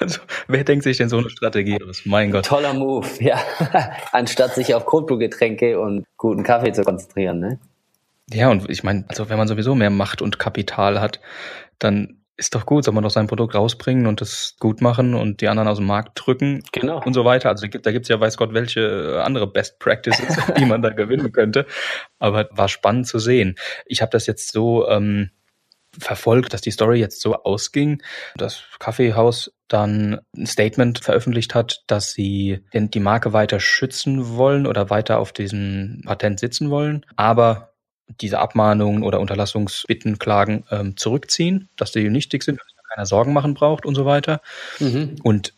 Also, 0.00 0.20
wer 0.48 0.64
denkt 0.64 0.82
sich 0.82 0.98
denn 0.98 1.08
so 1.08 1.18
eine 1.18 1.30
Strategie 1.30 1.78
aus? 1.82 2.02
Mein 2.04 2.32
Gott. 2.32 2.44
Toller 2.44 2.74
Move, 2.74 3.06
ja. 3.20 3.40
Anstatt 4.12 4.54
sich 4.54 4.74
auf 4.74 4.84
Cold 4.84 5.06
Brew 5.06 5.16
Getränke 5.16 5.80
und 5.80 6.04
guten 6.18 6.42
Kaffee 6.42 6.72
zu 6.72 6.82
konzentrieren, 6.82 7.38
ne? 7.38 7.58
Ja, 8.30 8.50
und 8.50 8.68
ich 8.68 8.82
meine, 8.82 9.04
also 9.08 9.30
wenn 9.30 9.38
man 9.38 9.48
sowieso 9.48 9.74
mehr 9.74 9.90
Macht 9.90 10.20
und 10.20 10.38
Kapital 10.38 11.00
hat, 11.00 11.20
dann 11.78 12.18
ist 12.36 12.54
doch 12.54 12.66
gut, 12.66 12.84
soll 12.84 12.94
man 12.94 13.04
doch 13.04 13.10
sein 13.10 13.26
Produkt 13.26 13.54
rausbringen 13.54 14.06
und 14.06 14.20
das 14.20 14.56
gut 14.58 14.80
machen 14.80 15.14
und 15.14 15.40
die 15.40 15.48
anderen 15.48 15.68
aus 15.68 15.78
dem 15.78 15.86
Markt 15.86 16.12
drücken 16.14 16.62
genau. 16.72 17.00
und 17.04 17.14
so 17.14 17.24
weiter. 17.24 17.48
Also 17.48 17.66
da 17.66 17.92
gibt's 17.92 18.08
ja 18.08 18.18
weiß 18.18 18.36
Gott 18.36 18.54
welche 18.54 19.22
andere 19.24 19.46
Best 19.46 19.78
Practices, 19.78 20.36
die 20.58 20.64
man 20.64 20.82
da 20.82 20.90
gewinnen 20.90 21.32
könnte. 21.32 21.66
Aber 22.18 22.48
war 22.50 22.68
spannend 22.68 23.06
zu 23.06 23.18
sehen. 23.18 23.54
Ich 23.86 24.02
habe 24.02 24.10
das 24.10 24.26
jetzt 24.26 24.52
so 24.52 24.88
ähm, 24.88 25.30
verfolgt, 25.96 26.52
dass 26.52 26.60
die 26.60 26.72
Story 26.72 26.98
jetzt 26.98 27.20
so 27.20 27.34
ausging, 27.34 28.02
dass 28.36 28.64
Kaffeehaus 28.80 29.52
dann 29.68 30.20
ein 30.36 30.46
Statement 30.46 30.98
veröffentlicht 30.98 31.54
hat, 31.54 31.84
dass 31.86 32.12
sie 32.12 32.64
die 32.72 33.00
Marke 33.00 33.32
weiter 33.32 33.60
schützen 33.60 34.36
wollen 34.36 34.66
oder 34.66 34.90
weiter 34.90 35.18
auf 35.18 35.32
diesem 35.32 36.02
Patent 36.04 36.40
sitzen 36.40 36.70
wollen, 36.70 37.06
aber 37.16 37.73
diese 38.08 38.38
Abmahnungen 38.38 39.02
oder 39.02 39.20
Unterlassungsbitten, 39.20 40.18
Klagen 40.18 40.64
ähm, 40.70 40.96
zurückziehen, 40.96 41.68
dass 41.76 41.92
die 41.92 42.08
nichtig 42.10 42.42
sind, 42.42 42.60
dass 42.60 42.66
sich 42.66 42.76
keiner 42.94 43.06
Sorgen 43.06 43.32
machen 43.32 43.54
braucht 43.54 43.86
und 43.86 43.94
so 43.94 44.04
weiter. 44.04 44.40
Mhm. 44.78 45.16
Und 45.22 45.54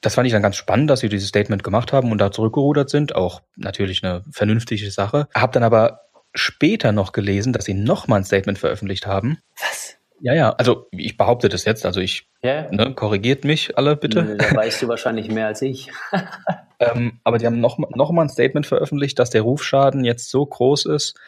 das 0.00 0.14
fand 0.14 0.26
ich 0.26 0.32
dann 0.32 0.42
ganz 0.42 0.56
spannend, 0.56 0.88
dass 0.88 1.00
sie 1.00 1.08
dieses 1.08 1.28
Statement 1.28 1.62
gemacht 1.62 1.92
haben 1.92 2.10
und 2.10 2.18
da 2.18 2.32
zurückgerudert 2.32 2.88
sind. 2.88 3.14
Auch 3.14 3.42
natürlich 3.56 4.02
eine 4.02 4.24
vernünftige 4.30 4.90
Sache. 4.90 5.28
Hab 5.34 5.52
dann 5.52 5.62
aber 5.62 6.00
später 6.34 6.92
noch 6.92 7.12
gelesen, 7.12 7.52
dass 7.52 7.64
sie 7.64 7.74
nochmal 7.74 8.20
ein 8.20 8.24
Statement 8.24 8.58
veröffentlicht 8.58 9.06
haben. 9.06 9.38
Was? 9.60 9.96
Ja, 10.22 10.34
ja, 10.34 10.50
also 10.50 10.86
ich 10.92 11.16
behaupte 11.16 11.48
das 11.48 11.64
jetzt, 11.64 11.86
also 11.86 12.00
ich, 12.00 12.28
ja. 12.42 12.70
ne, 12.70 12.94
korrigiert 12.94 13.44
mich 13.44 13.78
alle 13.78 13.96
bitte. 13.96 14.36
Da 14.36 14.54
weißt 14.54 14.82
du 14.82 14.88
wahrscheinlich 14.88 15.30
mehr 15.30 15.46
als 15.46 15.62
ich. 15.62 15.90
ähm, 16.78 17.20
aber 17.24 17.38
die 17.38 17.46
haben 17.46 17.60
noch, 17.60 17.78
noch 17.78 18.10
mal 18.10 18.22
ein 18.22 18.28
Statement 18.28 18.66
veröffentlicht, 18.66 19.18
dass 19.18 19.30
der 19.30 19.42
Rufschaden 19.42 20.04
jetzt 20.04 20.30
so 20.30 20.44
groß 20.44 20.86
ist 20.86 21.18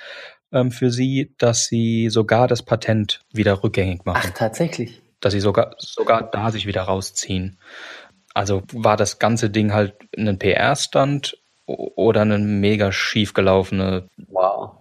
ähm, 0.53 0.71
für 0.71 0.91
sie, 0.91 1.35
dass 1.39 1.67
sie 1.67 2.09
sogar 2.09 2.49
das 2.49 2.63
Patent 2.63 3.21
wieder 3.33 3.63
rückgängig 3.63 4.05
machen. 4.05 4.31
Ach, 4.33 4.39
tatsächlich? 4.39 5.01
Dass 5.21 5.33
sie 5.33 5.41
sogar, 5.41 5.75
sogar 5.79 6.31
da 6.31 6.51
sich 6.51 6.67
wieder 6.67 6.83
rausziehen. 6.83 7.59
Also 8.35 8.63
war 8.73 8.97
das 8.97 9.19
ganze 9.19 9.51
Ding 9.51 9.73
halt 9.73 9.95
ein 10.17 10.39
PR-Stand 10.39 11.39
oder 11.67 12.23
eine 12.23 12.39
mega 12.39 12.93
schiefgelaufene 12.93 14.09
wow. 14.29 14.73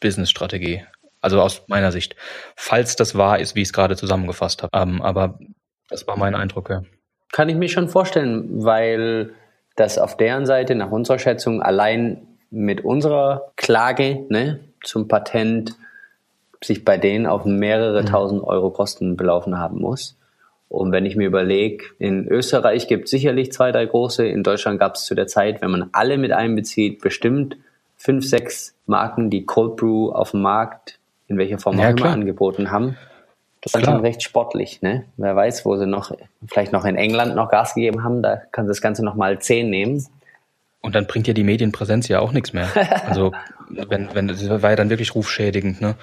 Business-Strategie. 0.00 0.84
Also 1.20 1.40
aus 1.40 1.62
meiner 1.66 1.90
Sicht. 1.90 2.14
Falls 2.54 2.96
das 2.96 3.16
wahr 3.16 3.40
ist, 3.40 3.54
wie 3.54 3.62
ich 3.62 3.68
es 3.68 3.72
gerade 3.72 3.96
zusammengefasst 3.96 4.62
habe. 4.62 4.78
Ähm, 4.78 5.02
aber 5.02 5.38
das 5.88 6.06
war 6.06 6.16
mein 6.16 6.34
Eindruck, 6.34 6.70
ja. 6.70 6.82
Kann 7.32 7.48
ich 7.48 7.56
mir 7.56 7.68
schon 7.68 7.88
vorstellen, 7.88 8.64
weil 8.64 9.34
das 9.76 9.98
auf 9.98 10.16
deren 10.16 10.46
Seite 10.46 10.74
nach 10.74 10.90
unserer 10.90 11.18
Schätzung 11.18 11.62
allein 11.62 12.26
mit 12.50 12.84
unserer 12.84 13.52
Klage 13.56 14.26
ne, 14.30 14.60
zum 14.84 15.08
Patent 15.08 15.74
sich 16.62 16.84
bei 16.84 16.98
denen 16.98 17.26
auf 17.26 17.44
mehrere 17.44 18.02
mhm. 18.02 18.06
tausend 18.06 18.42
Euro 18.44 18.70
Kosten 18.70 19.16
belaufen 19.16 19.58
haben 19.58 19.80
muss. 19.80 20.16
Und 20.68 20.92
wenn 20.92 21.06
ich 21.06 21.16
mir 21.16 21.26
überlege, 21.26 21.84
in 21.98 22.28
Österreich 22.28 22.88
gibt 22.88 23.04
es 23.04 23.10
sicherlich 23.10 23.52
zwei, 23.52 23.72
drei 23.72 23.86
große. 23.86 24.26
In 24.26 24.42
Deutschland 24.42 24.78
gab 24.78 24.96
es 24.96 25.04
zu 25.04 25.14
der 25.14 25.26
Zeit, 25.26 25.62
wenn 25.62 25.70
man 25.70 25.88
alle 25.92 26.18
mit 26.18 26.32
einbezieht, 26.32 27.00
bestimmt 27.00 27.56
fünf, 27.96 28.26
sechs 28.26 28.74
Marken, 28.86 29.30
die 29.30 29.46
Cold 29.46 29.76
Brew 29.76 30.10
auf 30.10 30.32
dem 30.32 30.42
Markt 30.42 30.98
in 31.28 31.38
welcher 31.38 31.58
Form 31.58 31.78
ja, 31.78 31.88
auch 31.88 31.96
immer 31.96 32.10
angeboten 32.10 32.70
haben. 32.70 32.96
Das 33.60 33.74
ist 33.74 33.84
schon 33.84 34.00
recht 34.00 34.22
sportlich, 34.22 34.82
ne? 34.82 35.04
Wer 35.16 35.34
weiß, 35.34 35.64
wo 35.64 35.76
sie 35.76 35.86
noch, 35.86 36.12
vielleicht 36.46 36.72
noch 36.72 36.84
in 36.84 36.96
England 36.96 37.34
noch 37.34 37.50
Gas 37.50 37.74
gegeben 37.74 38.04
haben, 38.04 38.22
da 38.22 38.36
kann 38.36 38.66
das 38.66 38.80
Ganze 38.80 39.04
noch 39.04 39.14
mal 39.14 39.40
zehn 39.40 39.68
nehmen. 39.68 40.06
Und 40.88 40.94
dann 40.94 41.06
bringt 41.06 41.28
ja 41.28 41.34
die 41.34 41.44
Medienpräsenz 41.44 42.08
ja 42.08 42.20
auch 42.20 42.32
nichts 42.32 42.54
mehr. 42.54 42.66
Also 43.06 43.32
wenn, 43.68 44.08
wenn 44.14 44.26
das 44.26 44.48
war 44.48 44.70
ja 44.70 44.74
dann 44.74 44.88
wirklich 44.88 45.14
rufschädigend, 45.14 45.82
ne? 45.82 45.96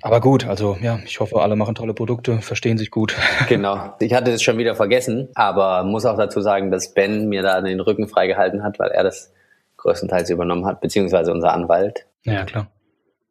Aber 0.00 0.22
gut, 0.22 0.46
also 0.46 0.78
ja, 0.80 0.98
ich 1.04 1.20
hoffe, 1.20 1.42
alle 1.42 1.56
machen 1.56 1.74
tolle 1.74 1.92
Produkte, 1.92 2.40
verstehen 2.40 2.78
sich 2.78 2.90
gut. 2.90 3.14
Genau. 3.50 3.92
Ich 4.00 4.14
hatte 4.14 4.30
es 4.30 4.42
schon 4.42 4.56
wieder 4.56 4.74
vergessen, 4.74 5.28
aber 5.34 5.84
muss 5.84 6.06
auch 6.06 6.16
dazu 6.16 6.40
sagen, 6.40 6.70
dass 6.70 6.94
Ben 6.94 7.28
mir 7.28 7.42
da 7.42 7.60
den 7.60 7.80
Rücken 7.80 8.08
freigehalten 8.08 8.62
hat, 8.62 8.78
weil 8.78 8.92
er 8.92 9.02
das 9.02 9.30
größtenteils 9.76 10.30
übernommen 10.30 10.64
hat, 10.64 10.80
beziehungsweise 10.80 11.32
unser 11.32 11.52
Anwalt. 11.52 12.06
Ja, 12.24 12.44
klar. 12.44 12.68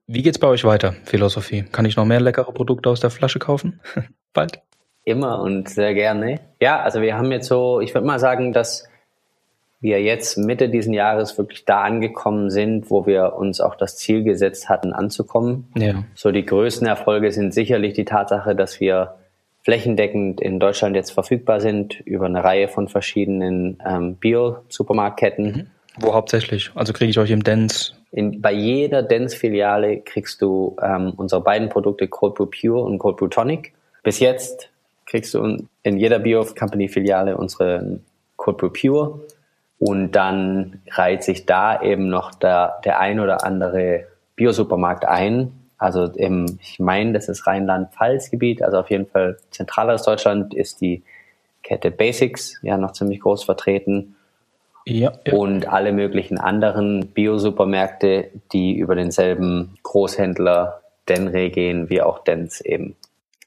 Wie 0.06 0.22
geht's 0.22 0.38
bei 0.38 0.48
euch 0.48 0.64
weiter, 0.64 0.94
Philosophie? 1.06 1.64
Kann 1.72 1.86
ich 1.86 1.96
noch 1.96 2.06
mehr 2.06 2.22
leckere 2.22 2.54
Produkte 2.54 2.92
aus 2.92 3.00
der 3.00 3.10
Flasche 3.10 3.40
kaufen? 3.40 3.80
Bald? 4.34 4.62
Immer 5.06 5.42
und 5.42 5.70
sehr 5.70 5.96
gerne. 5.96 6.40
Ja, 6.62 6.82
also 6.82 7.02
wir 7.02 7.18
haben 7.18 7.32
jetzt 7.32 7.48
so, 7.48 7.80
ich 7.80 7.96
würde 7.96 8.06
mal 8.06 8.20
sagen, 8.20 8.54
dass 8.54 8.88
wir 9.82 10.02
jetzt 10.02 10.38
Mitte 10.38 10.70
diesen 10.70 10.94
Jahres 10.94 11.38
wirklich 11.38 11.66
da 11.66 11.82
angekommen 11.82 12.50
sind, 12.50 12.90
wo 12.90 13.06
wir 13.06 13.36
uns 13.38 13.62
auch 13.62 13.76
das 13.76 13.98
Ziel 13.98 14.24
gesetzt 14.24 14.68
hatten, 14.68 14.92
anzukommen. 14.92 15.70
Ja. 15.76 16.04
So 16.16 16.32
die 16.32 16.46
größten 16.46 16.86
Erfolge 16.86 17.32
sind 17.32 17.54
sicherlich 17.54 17.94
die 17.94 18.06
Tatsache, 18.06 18.56
dass 18.56 18.80
wir 18.80 19.16
flächendeckend 19.64 20.42
in 20.42 20.60
Deutschland 20.60 20.96
jetzt 20.96 21.12
verfügbar 21.12 21.62
sind 21.62 22.00
über 22.02 22.26
eine 22.26 22.44
Reihe 22.44 22.68
von 22.68 22.88
verschiedenen 22.88 23.78
ähm, 23.86 24.16
Bio-Supermarktketten. 24.16 25.46
Mhm. 25.46 25.68
Wo 26.00 26.14
hauptsächlich? 26.14 26.72
Also 26.76 26.94
kriege 26.94 27.10
ich 27.10 27.20
euch 27.20 27.32
im 27.32 27.44
Dance? 27.44 27.94
In, 28.12 28.42
bei 28.42 28.54
jeder 28.54 29.04
Dance-Filiale 29.04 30.00
kriegst 30.02 30.42
du 30.42 30.76
ähm, 30.82 31.14
unsere 31.16 31.42
beiden 31.42 31.70
Produkte 31.70 32.08
Cold 32.08 32.36
Brew 32.36 32.48
Pure 32.48 32.84
und 32.84 33.00
Cold 33.00 33.18
Brew 33.18 33.28
Tonic. 33.28 33.74
Bis 34.04 34.20
jetzt 34.20 34.70
kriegst 35.06 35.34
du 35.34 35.58
in 35.84 35.98
jeder 35.98 36.20
Bio-Company-Filiale 36.20 37.38
unsere 37.38 38.00
Cold 38.38 38.58
Brew 38.58 38.70
Pure 38.70 39.20
und 39.80 40.12
dann 40.12 40.82
reiht 40.92 41.24
sich 41.24 41.46
da 41.46 41.82
eben 41.82 42.10
noch 42.10 42.36
der, 42.36 42.80
der 42.84 43.00
ein 43.00 43.20
oder 43.20 43.46
andere 43.46 44.06
Biosupermarkt 44.36 45.06
ein. 45.06 45.54
Also 45.78 46.04
im, 46.04 46.60
ich 46.62 46.80
meine, 46.80 47.14
das 47.14 47.30
ist 47.30 47.48
Rheinland-Pfalz-Gebiet, 47.48 48.62
also 48.62 48.80
auf 48.80 48.90
jeden 48.90 49.08
Fall 49.08 49.38
zentraleres 49.52 50.04
Deutschland 50.04 50.54
ist 50.54 50.82
die 50.82 51.04
Kette 51.64 51.92
Basics 51.92 52.60
ja 52.62 52.78
noch 52.78 52.92
ziemlich 52.92 53.22
groß 53.22 53.46
vertreten. 53.46 54.16
Ja, 54.86 55.14
ja. 55.26 55.34
Und 55.34 55.68
alle 55.68 55.94
möglichen 55.94 56.38
anderen 56.38 57.08
Biosupermärkte, 57.08 58.32
die 58.52 58.78
über 58.78 58.96
denselben 58.96 59.78
Großhändler 59.84 60.82
Denre 61.08 61.50
gehen, 61.50 61.90
wie 61.90 62.02
auch 62.02 62.24
Dens 62.24 62.60
eben. 62.62 62.96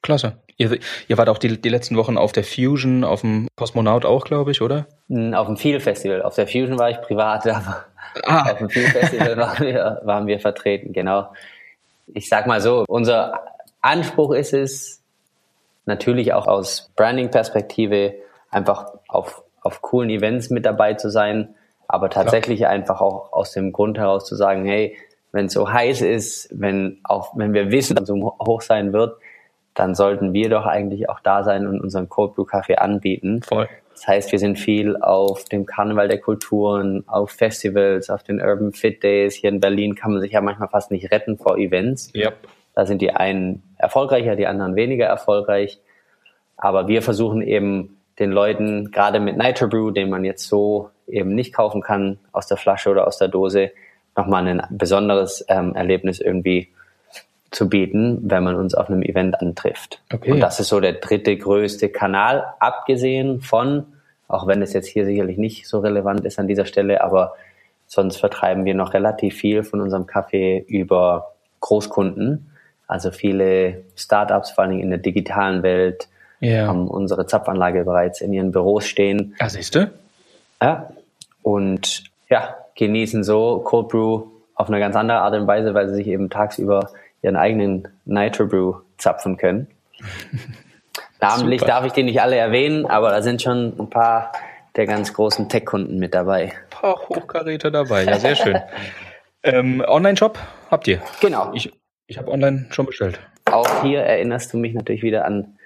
Klasse. 0.02 0.36
Ihr, 0.62 0.78
ihr 1.08 1.18
wart 1.18 1.28
auch 1.28 1.38
die, 1.38 1.60
die 1.60 1.68
letzten 1.68 1.96
Wochen 1.96 2.16
auf 2.16 2.32
der 2.32 2.44
Fusion, 2.44 3.04
auf 3.04 3.22
dem 3.22 3.48
Kosmonaut 3.56 4.04
auch, 4.04 4.24
glaube 4.24 4.52
ich, 4.52 4.62
oder? 4.62 4.86
Hm, 5.08 5.34
auf 5.34 5.46
dem 5.46 5.56
Feel 5.56 5.80
Festival. 5.80 6.22
Auf 6.22 6.36
der 6.36 6.46
Fusion 6.46 6.78
war 6.78 6.90
ich 6.90 7.00
privat, 7.00 7.46
aber 7.48 7.84
ah. 8.24 8.52
auf 8.52 8.58
dem 8.58 8.70
Feel 8.70 8.88
Festival 8.88 9.36
waren 9.36 9.66
wir, 9.66 10.00
waren 10.04 10.26
wir 10.26 10.38
vertreten, 10.38 10.92
genau. 10.92 11.32
Ich 12.14 12.28
sag 12.28 12.46
mal 12.46 12.60
so, 12.60 12.84
unser 12.86 13.40
Anspruch 13.80 14.32
ist 14.32 14.52
es, 14.52 15.02
natürlich 15.86 16.32
auch 16.32 16.46
aus 16.46 16.90
Branding-Perspektive 16.96 18.14
einfach 18.50 18.86
auf, 19.08 19.42
auf 19.62 19.82
coolen 19.82 20.10
Events 20.10 20.50
mit 20.50 20.64
dabei 20.64 20.94
zu 20.94 21.10
sein, 21.10 21.54
aber 21.88 22.10
tatsächlich 22.10 22.60
Klar. 22.60 22.70
einfach 22.70 23.00
auch 23.00 23.32
aus 23.32 23.52
dem 23.52 23.72
Grund 23.72 23.98
heraus 23.98 24.26
zu 24.26 24.36
sagen, 24.36 24.64
hey, 24.64 24.96
wenn 25.32 25.46
es 25.46 25.54
so 25.54 25.70
heiß 25.70 26.02
ist, 26.02 26.48
wenn 26.52 27.00
auch 27.04 27.36
wenn 27.36 27.54
wir 27.54 27.70
wissen, 27.70 27.96
dass 27.96 28.04
es 28.04 28.08
so 28.08 28.36
hoch 28.44 28.60
sein 28.60 28.92
wird, 28.92 29.16
dann 29.74 29.94
sollten 29.94 30.32
wir 30.32 30.50
doch 30.50 30.66
eigentlich 30.66 31.08
auch 31.08 31.20
da 31.20 31.44
sein 31.44 31.66
und 31.66 31.80
unseren 31.80 32.08
Cold 32.08 32.34
Brew 32.34 32.44
Kaffee 32.44 32.76
anbieten. 32.76 33.42
Voll. 33.42 33.68
Das 33.92 34.06
heißt, 34.06 34.32
wir 34.32 34.38
sind 34.38 34.58
viel 34.58 34.96
auf 34.96 35.44
dem 35.44 35.66
Karneval 35.66 36.08
der 36.08 36.18
Kulturen, 36.18 37.04
auf 37.06 37.30
Festivals, 37.30 38.10
auf 38.10 38.22
den 38.22 38.40
Urban 38.40 38.72
Fit 38.72 39.02
Days. 39.02 39.34
Hier 39.34 39.50
in 39.50 39.60
Berlin 39.60 39.94
kann 39.94 40.12
man 40.12 40.20
sich 40.20 40.32
ja 40.32 40.40
manchmal 40.40 40.68
fast 40.68 40.90
nicht 40.90 41.10
retten 41.10 41.38
vor 41.38 41.58
Events. 41.58 42.12
Yep. 42.14 42.36
Da 42.74 42.86
sind 42.86 43.02
die 43.02 43.12
einen 43.12 43.62
erfolgreicher, 43.76 44.34
die 44.34 44.46
anderen 44.46 44.76
weniger 44.76 45.06
erfolgreich. 45.06 45.80
Aber 46.56 46.88
wir 46.88 47.02
versuchen 47.02 47.42
eben 47.42 47.98
den 48.18 48.30
Leuten, 48.30 48.90
gerade 48.90 49.20
mit 49.20 49.36
Nitro 49.36 49.68
Brew, 49.68 49.90
den 49.90 50.10
man 50.10 50.24
jetzt 50.24 50.48
so 50.48 50.90
eben 51.06 51.34
nicht 51.34 51.52
kaufen 51.54 51.82
kann 51.82 52.18
aus 52.32 52.46
der 52.46 52.56
Flasche 52.56 52.90
oder 52.90 53.06
aus 53.06 53.18
der 53.18 53.28
Dose, 53.28 53.70
nochmal 54.16 54.46
ein 54.46 54.62
besonderes 54.70 55.44
ähm, 55.48 55.74
Erlebnis 55.74 56.20
irgendwie 56.20 56.71
zu 57.52 57.68
bieten, 57.68 58.18
wenn 58.24 58.42
man 58.42 58.56
uns 58.56 58.74
auf 58.74 58.88
einem 58.88 59.02
Event 59.02 59.40
antrifft. 59.40 60.00
Okay. 60.12 60.32
Und 60.32 60.40
das 60.40 60.58
ist 60.58 60.68
so 60.68 60.80
der 60.80 60.94
dritte 60.94 61.36
größte 61.36 61.90
Kanal, 61.90 62.44
abgesehen 62.58 63.40
von, 63.40 63.84
auch 64.26 64.46
wenn 64.46 64.62
es 64.62 64.72
jetzt 64.72 64.88
hier 64.88 65.04
sicherlich 65.04 65.36
nicht 65.36 65.68
so 65.68 65.78
relevant 65.80 66.24
ist 66.24 66.38
an 66.38 66.48
dieser 66.48 66.64
Stelle, 66.64 67.04
aber 67.04 67.34
sonst 67.86 68.16
vertreiben 68.16 68.64
wir 68.64 68.74
noch 68.74 68.94
relativ 68.94 69.36
viel 69.36 69.62
von 69.62 69.82
unserem 69.82 70.06
Kaffee 70.06 70.64
über 70.66 71.34
Großkunden. 71.60 72.50
Also 72.86 73.10
viele 73.10 73.84
Startups, 73.96 74.50
vor 74.50 74.64
allem 74.64 74.80
in 74.80 74.88
der 74.88 74.98
digitalen 74.98 75.62
Welt, 75.62 76.08
yeah. 76.42 76.66
haben 76.66 76.88
unsere 76.88 77.26
Zapfanlage 77.26 77.84
bereits 77.84 78.22
in 78.22 78.32
ihren 78.32 78.50
Büros 78.50 78.86
stehen. 78.86 79.34
Ah, 79.38 79.50
siehst 79.50 79.74
du? 79.74 79.90
Ja. 80.62 80.90
Und 81.42 82.04
ja, 82.30 82.56
genießen 82.76 83.24
so 83.24 83.60
Cold 83.60 83.88
Brew 83.88 84.22
auf 84.54 84.68
eine 84.68 84.78
ganz 84.78 84.96
andere 84.96 85.18
Art 85.18 85.34
und 85.34 85.46
Weise, 85.46 85.74
weil 85.74 85.88
sie 85.88 85.96
sich 85.96 86.06
eben 86.06 86.30
tagsüber 86.30 86.90
ihren 87.22 87.36
eigenen 87.36 87.88
Nitro 88.04 88.46
Brew 88.46 88.74
zapfen 88.98 89.36
können. 89.36 89.68
Namentlich 91.20 91.60
Super. 91.60 91.72
darf 91.72 91.86
ich 91.86 91.92
die 91.92 92.02
nicht 92.02 92.20
alle 92.20 92.36
erwähnen, 92.36 92.84
aber 92.84 93.10
da 93.10 93.22
sind 93.22 93.40
schon 93.40 93.78
ein 93.78 93.88
paar 93.88 94.32
der 94.74 94.86
ganz 94.86 95.12
großen 95.14 95.48
Tech-Kunden 95.48 95.98
mit 95.98 96.14
dabei. 96.14 96.44
Ein 96.44 96.70
paar 96.70 97.08
Hochkaräter 97.08 97.70
dabei, 97.70 98.04
ja, 98.04 98.18
sehr 98.18 98.34
schön. 98.34 98.58
ähm, 99.44 99.84
Online-Shop 99.86 100.38
habt 100.70 100.88
ihr? 100.88 101.00
Genau. 101.20 101.52
Ich, 101.54 101.72
ich 102.08 102.18
habe 102.18 102.30
online 102.30 102.66
schon 102.70 102.86
bestellt. 102.86 103.20
Auch 103.44 103.82
hier 103.82 104.00
erinnerst 104.00 104.52
du 104.52 104.58
mich 104.58 104.74
natürlich 104.74 105.02
wieder 105.02 105.24
an 105.24 105.58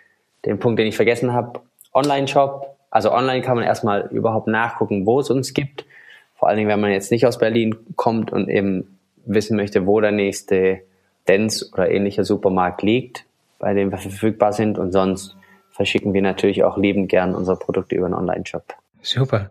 den 0.45 0.59
Punkt, 0.59 0.79
den 0.79 0.87
ich 0.87 0.97
vergessen 0.97 1.33
habe. 1.33 1.61
Online-Shop, 1.95 2.77
also 2.91 3.13
online 3.13 3.41
kann 3.43 3.57
man 3.57 3.65
erstmal 3.65 4.09
überhaupt 4.11 4.49
nachgucken, 4.49 5.07
wo 5.07 5.21
es 5.21 5.31
uns 5.31 5.55
gibt. 5.55 5.87
Vor 6.35 6.49
allen 6.49 6.59
Dingen, 6.59 6.69
wenn 6.69 6.81
man 6.81 6.91
jetzt 6.91 7.11
nicht 7.11 7.27
aus 7.27 7.39
Berlin 7.39 7.77
kommt 7.97 8.31
und 8.33 8.49
eben 8.49 8.99
wissen 9.25 9.57
möchte, 9.57 9.87
wo 9.87 10.01
der 10.01 10.13
nächste 10.13 10.83
Dents 11.29 11.73
oder 11.73 11.91
ähnlicher 11.91 12.25
Supermarkt 12.25 12.83
liegt, 12.83 13.25
bei 13.59 13.75
dem 13.75 13.91
wir 13.91 13.99
verfügbar 13.99 14.53
sind 14.53 14.79
und 14.79 14.93
sonst 14.93 15.37
verschicken 15.71 16.15
wir 16.15 16.23
natürlich 16.23 16.65
auch 16.65 16.79
liebend 16.79 17.09
gern 17.09 17.35
unsere 17.35 17.59
Produkte 17.59 17.97
über 17.97 18.07
einen 18.07 18.15
Online-Shop. 18.15 18.65
Super. 19.03 19.51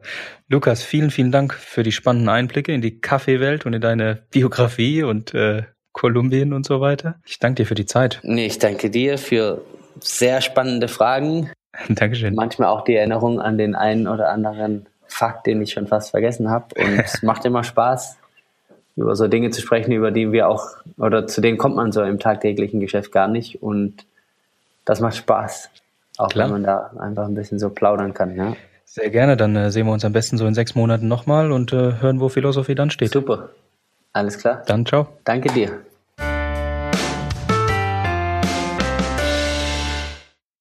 Lukas, 0.49 0.83
vielen, 0.83 1.11
vielen 1.11 1.31
Dank 1.31 1.53
für 1.53 1.83
die 1.83 1.91
spannenden 1.91 2.29
Einblicke 2.29 2.73
in 2.73 2.81
die 2.81 2.99
Kaffeewelt 2.99 3.65
und 3.65 3.73
in 3.73 3.81
deine 3.81 4.23
Biografie 4.31 5.03
und 5.03 5.33
äh, 5.33 5.63
Kolumbien 5.93 6.51
und 6.51 6.65
so 6.65 6.81
weiter. 6.81 7.15
Ich 7.25 7.39
danke 7.39 7.63
dir 7.63 7.65
für 7.65 7.75
die 7.75 7.85
Zeit. 7.85 8.19
Nee, 8.23 8.47
ich 8.47 8.59
danke 8.59 8.89
dir 8.89 9.17
für 9.17 9.61
sehr 10.01 10.41
spannende 10.41 10.89
Fragen. 10.89 11.51
Dankeschön. 11.89 12.35
Manchmal 12.35 12.67
auch 12.67 12.83
die 12.83 12.95
Erinnerung 12.95 13.39
an 13.39 13.57
den 13.57 13.75
einen 13.75 14.07
oder 14.07 14.29
anderen 14.29 14.87
Fakt, 15.07 15.47
den 15.47 15.61
ich 15.61 15.71
schon 15.71 15.87
fast 15.87 16.11
vergessen 16.11 16.49
habe. 16.49 16.75
Und 16.77 16.99
es 17.03 17.23
macht 17.23 17.45
immer 17.45 17.63
Spaß, 17.63 18.17
über 18.95 19.15
so 19.15 19.27
Dinge 19.27 19.49
zu 19.49 19.61
sprechen, 19.61 19.91
über 19.91 20.11
die 20.11 20.31
wir 20.31 20.47
auch, 20.47 20.69
oder 20.97 21.27
zu 21.27 21.41
denen 21.41 21.57
kommt 21.57 21.75
man 21.75 21.91
so 21.91 22.01
im 22.03 22.19
tagtäglichen 22.19 22.79
Geschäft 22.79 23.11
gar 23.11 23.27
nicht. 23.27 23.61
Und 23.61 24.05
das 24.85 24.99
macht 24.99 25.15
Spaß. 25.15 25.69
Auch 26.17 26.29
Klar. 26.29 26.45
wenn 26.45 26.53
man 26.53 26.63
da 26.63 26.91
einfach 26.97 27.25
ein 27.25 27.35
bisschen 27.35 27.59
so 27.59 27.69
plaudern 27.69 28.13
kann. 28.13 28.35
Ja. 28.35 28.55
Sehr 28.85 29.09
gerne, 29.09 29.35
dann 29.35 29.55
äh, 29.55 29.71
sehen 29.71 29.85
wir 29.87 29.93
uns 29.93 30.05
am 30.05 30.13
besten 30.13 30.37
so 30.37 30.45
in 30.45 30.53
sechs 30.53 30.75
Monaten 30.75 31.07
nochmal 31.07 31.51
und 31.51 31.73
äh, 31.73 31.99
hören, 31.99 32.21
wo 32.21 32.29
Philosophie 32.29 32.75
dann 32.75 32.91
steht. 32.91 33.11
Super. 33.11 33.49
Alles 34.13 34.37
klar. 34.37 34.63
Dann 34.65 34.85
ciao. 34.85 35.07
Danke 35.25 35.49
dir. 35.49 35.81